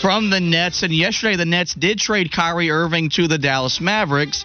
[0.00, 4.44] from the Nets, and yesterday the Nets did trade Kyrie Irving to the Dallas Mavericks,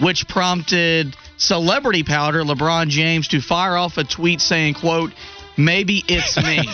[0.00, 5.12] which prompted celebrity powder LeBron James to fire off a tweet saying, "quote."
[5.58, 6.68] Maybe it's me.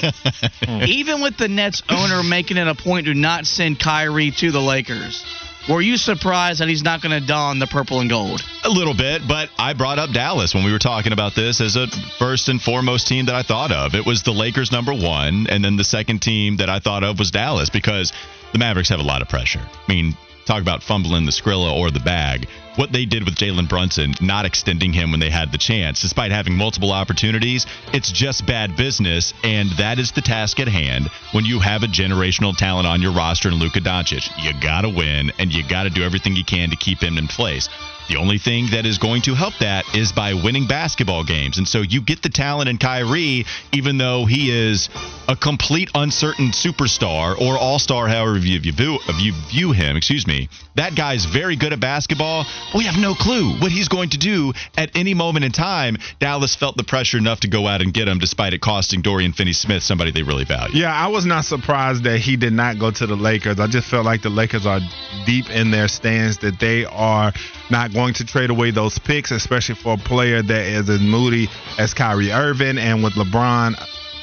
[0.89, 4.61] Even with the Nets owner making it a point to not send Kyrie to the
[4.61, 5.25] Lakers.
[5.69, 8.43] Were you surprised that he's not going to don the purple and gold?
[8.65, 11.77] A little bit, but I brought up Dallas when we were talking about this as
[11.77, 11.87] a
[12.19, 13.95] first and foremost team that I thought of.
[13.95, 17.19] It was the Lakers number one, and then the second team that I thought of
[17.19, 18.13] was Dallas because
[18.53, 19.61] the Mavericks have a lot of pressure.
[19.61, 22.49] I mean, talk about fumbling the Skrilla or the bag.
[22.77, 26.33] What they did with Jalen Brunson, not extending him when they had the chance, despite
[26.33, 31.45] having multiple opportunities, it's just bad business, and that is the task at hand when
[31.45, 34.31] you have a generational talent on your roster in Luka Doncic.
[34.43, 37.69] You gotta win, and you gotta do everything you can to keep him in place.
[38.09, 41.59] The only thing that is going to help that is by winning basketball games.
[41.59, 44.89] And so you get the talent in Kyrie, even though he is
[45.29, 50.49] a complete uncertain superstar or all star, however you view, you view him, excuse me.
[50.75, 52.45] That guy's very good at basketball.
[52.75, 55.97] We have no clue what he's going to do at any moment in time.
[56.19, 59.33] Dallas felt the pressure enough to go out and get him, despite it costing Dorian
[59.33, 60.81] Finney Smith somebody they really value.
[60.81, 63.61] Yeah, I was not surprised that he did not go to the Lakers.
[63.61, 64.81] I just felt like the Lakers are
[65.27, 67.33] deep in their stands, that they are
[67.71, 71.49] not going to trade away those picks, especially for a player that is as moody
[71.79, 73.79] as Kyrie Irving, and with LeBron,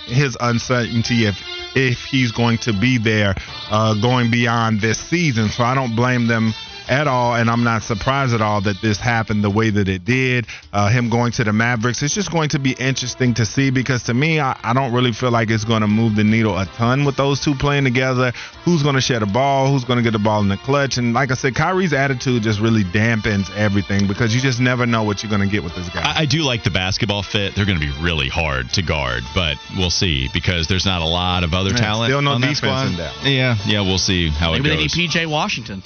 [0.05, 1.41] his uncertainty if
[1.75, 3.35] if he's going to be there
[3.69, 5.49] uh, going beyond this season.
[5.49, 6.53] So I don't blame them
[6.89, 10.03] at all, and I'm not surprised at all that this happened the way that it
[10.05, 10.47] did.
[10.73, 14.03] Uh, him going to the Mavericks, it's just going to be interesting to see because
[14.03, 16.65] to me, I, I don't really feel like it's going to move the needle a
[16.65, 18.31] ton with those two playing together.
[18.65, 19.71] Who's going to share the ball?
[19.71, 20.97] Who's going to get the ball in the clutch?
[20.97, 25.03] And like I said, Kyrie's attitude just really dampens everything because you just never know
[25.03, 26.01] what you're going to get with this guy.
[26.01, 27.55] I, I do like the basketball fit.
[27.55, 31.05] They're going to be really hard to guard, but we'll see because there's not a
[31.07, 32.87] lot of other Man, talent still no on that defense squad.
[32.87, 33.25] in Dallas.
[33.25, 34.97] Yeah, yeah, we'll see how Maybe it they goes.
[34.97, 35.83] need PJ Washington.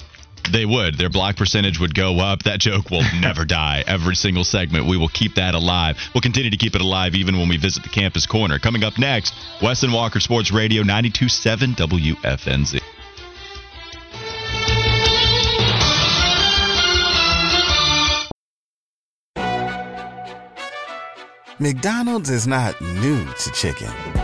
[0.50, 0.96] They would.
[0.96, 2.44] Their block percentage would go up.
[2.44, 3.84] That joke will never die.
[3.86, 5.96] Every single segment, we will keep that alive.
[6.14, 8.58] We'll continue to keep it alive even when we visit the campus corner.
[8.58, 12.80] Coming up next, Wes and Walker Sports Radio 92.7 WFNZ.
[21.60, 24.23] McDonald's is not new to chicken.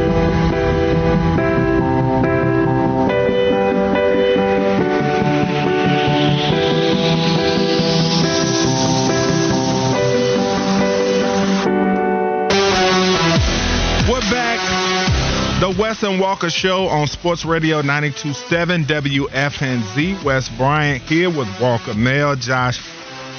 [15.61, 20.23] The Wes and Walker Show on Sports Radio 92.7 WFNZ.
[20.23, 22.79] Wes Bryant here with Walker Mail, Josh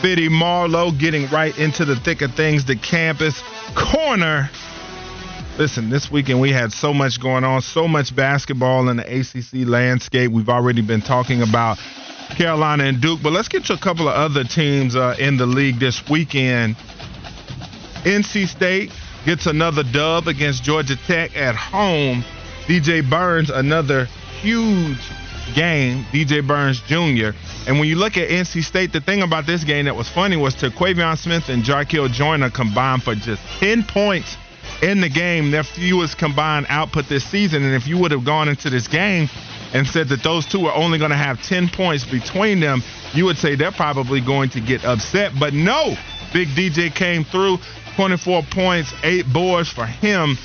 [0.01, 2.64] Fitty Marlowe getting right into the thick of things.
[2.64, 3.43] The campus
[3.75, 4.49] corner.
[5.59, 9.66] Listen, this weekend we had so much going on, so much basketball in the ACC
[9.66, 10.31] landscape.
[10.31, 11.79] We've already been talking about
[12.37, 15.47] Carolina and Duke, but let's get to a couple of other teams uh, in the
[15.47, 16.77] league this weekend.
[18.05, 18.93] NC State
[19.25, 22.25] gets another dub against Georgia Tech at home.
[22.66, 24.07] DJ Burns, another
[24.41, 24.99] huge
[25.55, 26.05] game.
[26.12, 27.37] DJ Burns Jr.
[27.68, 30.37] And when you look at NC State, the thing about this game that was funny
[30.37, 34.37] was Terquavion Smith and Jarkel Joiner combined for just 10 points
[34.83, 37.62] in the game, their fewest combined output this season.
[37.62, 39.29] And if you would have gone into this game
[39.73, 43.25] and said that those two are only going to have 10 points between them, you
[43.25, 45.33] would say they're probably going to get upset.
[45.39, 45.95] But no,
[46.33, 47.59] Big DJ came through,
[47.97, 50.36] 24 points, eight boards for him.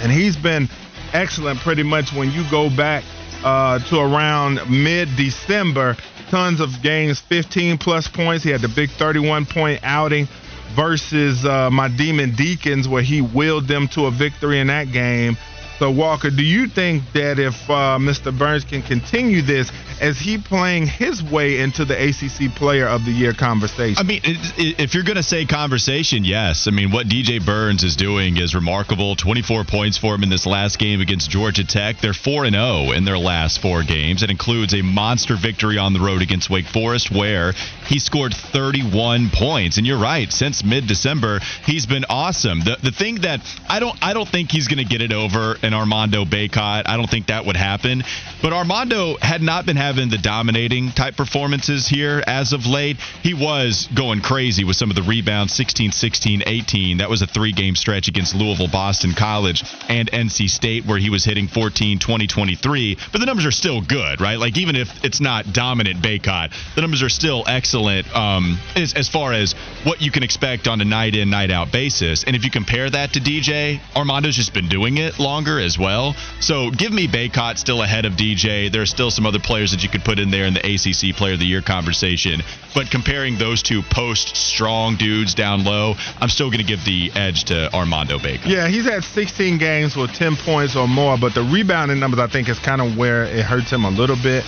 [0.00, 0.68] And he's been
[1.12, 3.04] excellent pretty much when you go back
[3.44, 5.96] uh, to around mid December.
[6.30, 8.42] Tons of games, 15 plus points.
[8.42, 10.26] He had the big 31 point outing
[10.74, 15.36] versus uh, my Demon Deacons, where he willed them to a victory in that game.
[15.82, 18.30] So, Walker, do you think that if uh, Mr.
[18.38, 19.68] Burns can continue this,
[20.00, 23.96] as he playing his way into the ACC Player of the Year conversation?
[23.98, 26.66] I mean, if you're going to say conversation, yes.
[26.66, 29.14] I mean, what DJ Burns is doing is remarkable.
[29.14, 32.00] 24 points for him in this last game against Georgia Tech.
[32.00, 34.24] They're 4 and 0 in their last four games.
[34.24, 37.52] It includes a monster victory on the road against Wake Forest, where
[37.86, 39.78] he scored 31 points.
[39.78, 40.32] And you're right.
[40.32, 42.60] Since mid-December, he's been awesome.
[42.60, 45.56] The the thing that I don't I don't think he's going to get it over
[45.72, 46.82] an Armando Bacot.
[46.86, 48.04] I don't think that would happen.
[48.42, 52.98] But Armando had not been having the dominating type performances here as of late.
[53.22, 56.98] He was going crazy with some of the rebounds 16, 16, 18.
[56.98, 61.10] That was a three game stretch against Louisville, Boston College, and NC State where he
[61.10, 62.98] was hitting 14, 20, 23.
[63.12, 64.38] But the numbers are still good, right?
[64.38, 69.08] Like even if it's not dominant Bacot, the numbers are still excellent um, as, as
[69.08, 69.54] far as
[69.84, 72.24] what you can expect on a night in, night out basis.
[72.24, 75.78] And if you compare that to DJ, Armando's just been doing it longer stronger as
[75.78, 76.14] well.
[76.40, 78.70] So give me Bacot still ahead of DJ.
[78.70, 81.16] There are still some other players that you could put in there in the ACC
[81.16, 82.42] Player of the Year conversation.
[82.74, 87.12] But comparing those two post strong dudes down low, I'm still going to give the
[87.14, 88.46] edge to Armando Bacot.
[88.46, 92.26] Yeah, he's had 16 games with 10 points or more, but the rebounding numbers I
[92.26, 94.44] think is kind of where it hurts him a little bit.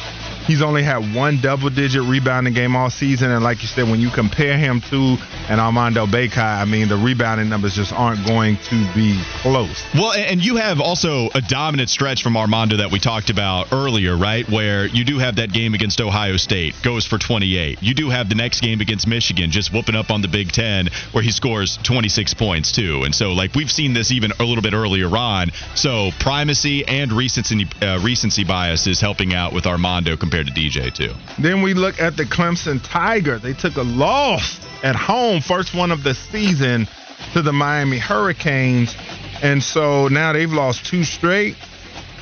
[0.47, 3.31] He's only had one double digit rebounding game all season.
[3.31, 5.17] And like you said, when you compare him to
[5.49, 9.83] an Armando Bacot, I mean, the rebounding numbers just aren't going to be close.
[9.95, 14.17] Well, and you have also a dominant stretch from Armando that we talked about earlier,
[14.17, 14.49] right?
[14.49, 17.83] Where you do have that game against Ohio State, goes for 28.
[17.83, 20.89] You do have the next game against Michigan, just whooping up on the Big Ten,
[21.13, 23.05] where he scores 26 points, too.
[23.05, 25.51] And so, like, we've seen this even a little bit earlier on.
[25.75, 30.61] So, primacy and recency, uh, recency bias is helping out with Armando compared compared to
[30.61, 31.15] DJ too.
[31.39, 33.39] Then we look at the Clemson Tiger.
[33.39, 36.89] They took a loss at home, first one of the season,
[37.35, 38.97] to the Miami Hurricanes,
[39.43, 41.57] and so now they've lost two straight.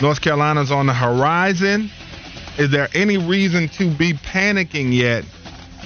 [0.02, 1.90] North Carolina's on the horizon.
[2.58, 5.24] Is there any reason to be panicking yet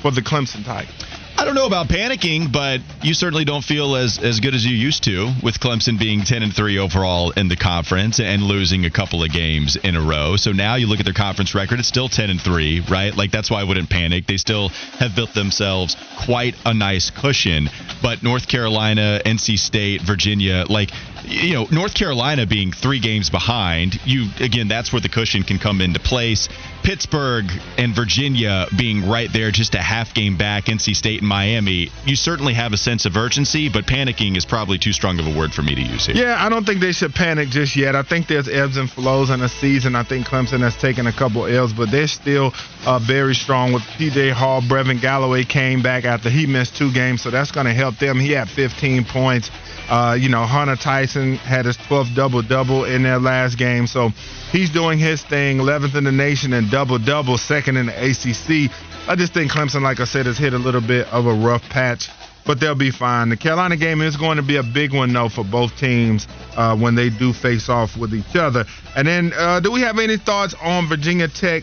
[0.02, 1.15] for the Clemson Tigers?
[1.38, 4.74] I don't know about panicking, but you certainly don't feel as, as good as you
[4.74, 8.90] used to with Clemson being 10 and 3 overall in the conference and losing a
[8.90, 10.36] couple of games in a row.
[10.36, 13.14] So now you look at their conference record, it's still 10 and 3, right?
[13.14, 14.26] Like that's why I wouldn't panic.
[14.26, 17.68] They still have built themselves quite a nice cushion.
[18.02, 20.90] But North Carolina, NC State, Virginia, like
[21.26, 25.58] you know, North Carolina being three games behind, you again, that's where the cushion can
[25.58, 26.48] come into place.
[26.82, 27.46] Pittsburgh
[27.78, 32.14] and Virginia being right there, just a half game back, NC State and Miami, you
[32.14, 35.52] certainly have a sense of urgency, but panicking is probably too strong of a word
[35.52, 36.14] for me to use here.
[36.14, 37.96] Yeah, I don't think they should panic just yet.
[37.96, 39.96] I think there's ebbs and flows in the season.
[39.96, 42.52] I think Clemson has taken a couple L's, but they're still
[42.86, 44.60] uh, very strong with PJ Hall.
[44.60, 48.20] Brevin Galloway came back after he missed two games, so that's going to help them.
[48.20, 49.50] He had 15 points.
[49.88, 53.86] Uh, you know, Hunter Tyson had his 12th double double in their last game.
[53.86, 54.10] So
[54.50, 58.70] he's doing his thing, 11th in the nation in double double, second in the ACC.
[59.08, 61.62] I just think Clemson, like I said, has hit a little bit of a rough
[61.68, 62.10] patch,
[62.44, 63.28] but they'll be fine.
[63.28, 66.76] The Carolina game is going to be a big one, though, for both teams uh,
[66.76, 68.64] when they do face off with each other.
[68.96, 71.62] And then, uh, do we have any thoughts on Virginia Tech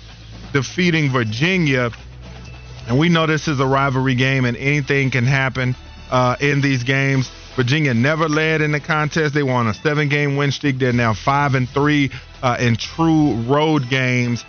[0.54, 1.91] defeating Virginia?
[2.88, 5.76] And we know this is a rivalry game, and anything can happen
[6.12, 7.30] uh, in these games.
[7.56, 9.34] Virginia never led in the contest.
[9.34, 10.80] They won a seven-game win streak.
[10.80, 14.43] They're now five and three uh, in true road games.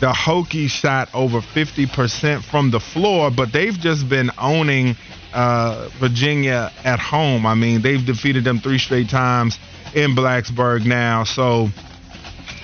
[0.00, 4.96] The Hokies shot over 50% from the floor, but they've just been owning
[5.34, 7.44] uh, Virginia at home.
[7.44, 9.58] I mean, they've defeated them three straight times
[9.94, 11.24] in Blacksburg now.
[11.24, 11.68] So,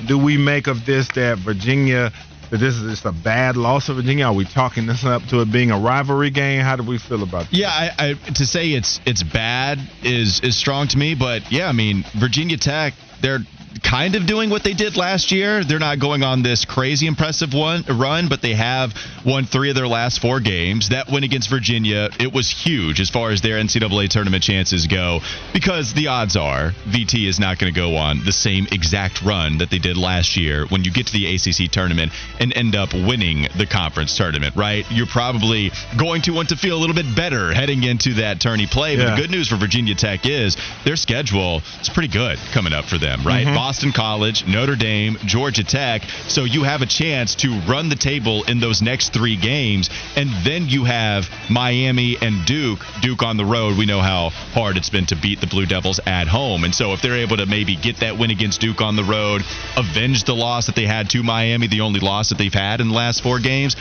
[0.06, 2.12] do we make of this that Virginia
[2.54, 4.26] that this is just a bad loss of Virginia?
[4.26, 6.60] Are we talking this up to it being a rivalry game?
[6.60, 7.52] How do we feel about that?
[7.52, 11.68] Yeah, I, I, to say it's it's bad is is strong to me, but yeah,
[11.68, 13.40] I mean Virginia Tech, they're
[13.82, 15.64] kind of doing what they did last year.
[15.64, 18.94] They're not going on this crazy impressive one run, but they have
[19.24, 20.90] won three of their last four games.
[20.90, 25.20] That win against Virginia, it was huge as far as their NCAA tournament chances go,
[25.52, 29.58] because the odds are VT is not going to go on the same exact run
[29.58, 32.92] that they did last year when you get to the ACC tournament and end up
[32.92, 34.84] winning the conference tournament, right?
[34.90, 38.66] You're probably going to want to feel a little bit better heading into that tourney
[38.66, 38.96] play.
[38.96, 39.14] But yeah.
[39.14, 42.98] the good news for Virginia Tech is their schedule is pretty good coming up for
[42.98, 43.46] them, right?
[43.46, 43.63] Mm-hmm.
[43.64, 46.02] Boston College, Notre Dame, Georgia Tech.
[46.28, 49.88] So you have a chance to run the table in those next three games.
[50.16, 52.80] And then you have Miami and Duke.
[53.00, 53.78] Duke on the road.
[53.78, 56.64] We know how hard it's been to beat the Blue Devils at home.
[56.64, 59.40] And so if they're able to maybe get that win against Duke on the road,
[59.78, 62.88] avenge the loss that they had to Miami, the only loss that they've had in
[62.88, 63.76] the last four games,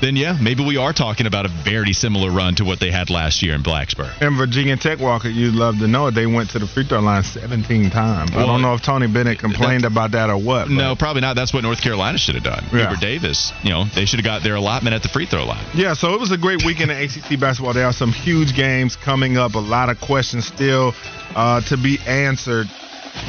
[0.00, 3.10] then yeah, maybe we are talking about a very similar run to what they had
[3.10, 4.20] last year in Blacksburg.
[4.20, 6.12] And Virginia Tech, Walker, you'd love to know it.
[6.12, 8.32] They went to the free throw line 17 times.
[8.32, 10.68] Well, I don't know if Tony Bennett complained that, about that or what.
[10.68, 10.74] But.
[10.74, 11.36] No, probably not.
[11.36, 12.64] That's what North Carolina should have done.
[12.72, 12.96] Yeah.
[13.00, 15.64] Davis, you know, they should have got their allotment at the free throw line.
[15.74, 17.74] Yeah, so it was a great weekend in ACC basketball.
[17.74, 20.94] There are some huge games coming up, a lot of questions still
[21.34, 22.66] uh, to be answered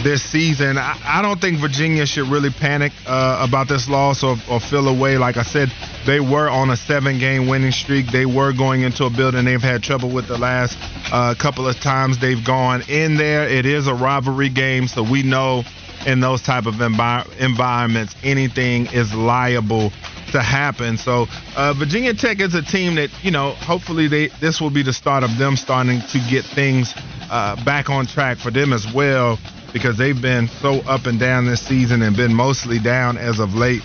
[0.04, 0.78] this season.
[0.78, 4.88] I, I, don't think Virginia should really panic uh, about this loss or, or feel
[4.88, 5.18] away.
[5.18, 5.72] Like I said,
[6.06, 8.08] they were on a seven game winning streak.
[8.08, 10.78] They were going into a building they've had trouble with the last
[11.12, 13.48] uh, couple of times they've gone in there.
[13.48, 15.64] It is a rivalry game, so we know
[16.08, 19.92] in those type of envi- environments anything is liable
[20.32, 20.98] to happen.
[20.98, 24.84] So uh, Virginia Tech is a team that you know hopefully they this will be
[24.84, 26.94] the start of them starting to get things
[27.30, 29.38] uh, back on track for them as well
[29.74, 33.56] because they've been so up and down this season and been mostly down as of
[33.56, 33.82] late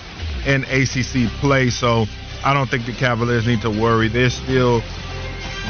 [0.47, 1.70] in ACC play.
[1.70, 2.07] So
[2.45, 4.09] I don't think the Cavaliers need to worry.
[4.09, 4.82] They're still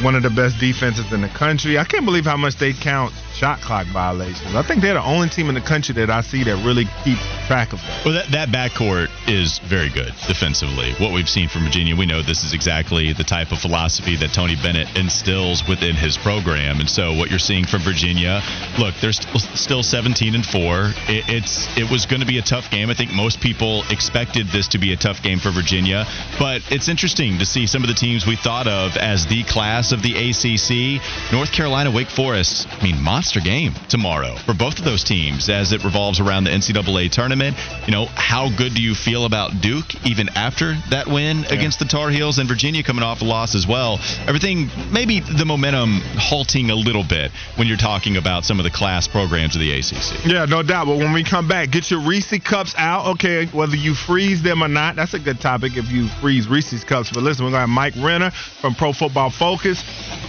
[0.02, 1.78] one of the best defenses in the country.
[1.78, 4.54] I can't believe how much they count shot clock violations.
[4.54, 7.20] I think they're the only team in the country that I see that really keeps
[7.46, 8.04] track of that.
[8.04, 10.94] Well, that, that backcourt is very good defensively.
[10.94, 14.32] What we've seen from Virginia, we know this is exactly the type of philosophy that
[14.32, 16.80] Tony Bennett instills within his program.
[16.80, 18.40] And so, what you're seeing from Virginia,
[18.78, 20.92] look, they're st- still 17 and four.
[21.06, 22.88] It, it's it was going to be a tough game.
[22.88, 26.06] I think most people expected this to be a tough game for Virginia,
[26.38, 29.92] but it's interesting to see some of the teams we thought of as the class
[29.92, 31.02] of the ACC.
[31.32, 32.66] North Carolina, Wake Forest.
[32.70, 36.50] I mean, monster game tomorrow for both of those teams as it revolves around the
[36.50, 37.56] NCAA tournament.
[37.84, 41.54] You know, how good do you feel about Duke even after that win yeah.
[41.54, 43.98] against the Tar Heels and Virginia coming off a loss as well?
[44.28, 48.70] Everything, maybe the momentum halting a little bit when you're talking about some of the
[48.70, 50.24] class programs of the ACC.
[50.24, 50.86] Yeah, no doubt.
[50.86, 53.06] But when we come back, get your Reese cups out.
[53.14, 56.84] Okay, whether you freeze them or not, that's a good topic if you freeze Reese's
[56.84, 57.10] cups.
[57.12, 59.82] But listen, we're going to have Mike Renner from Pro Football Focus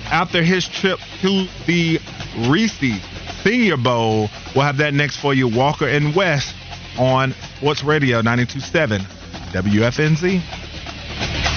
[0.10, 2.00] after his trip to the
[2.50, 3.02] Reese Murphy
[3.44, 4.30] Senior Bowl.
[4.56, 6.54] We'll have that next for you, Walker and West,
[6.98, 11.57] on Sports Radio 927 WFNZ.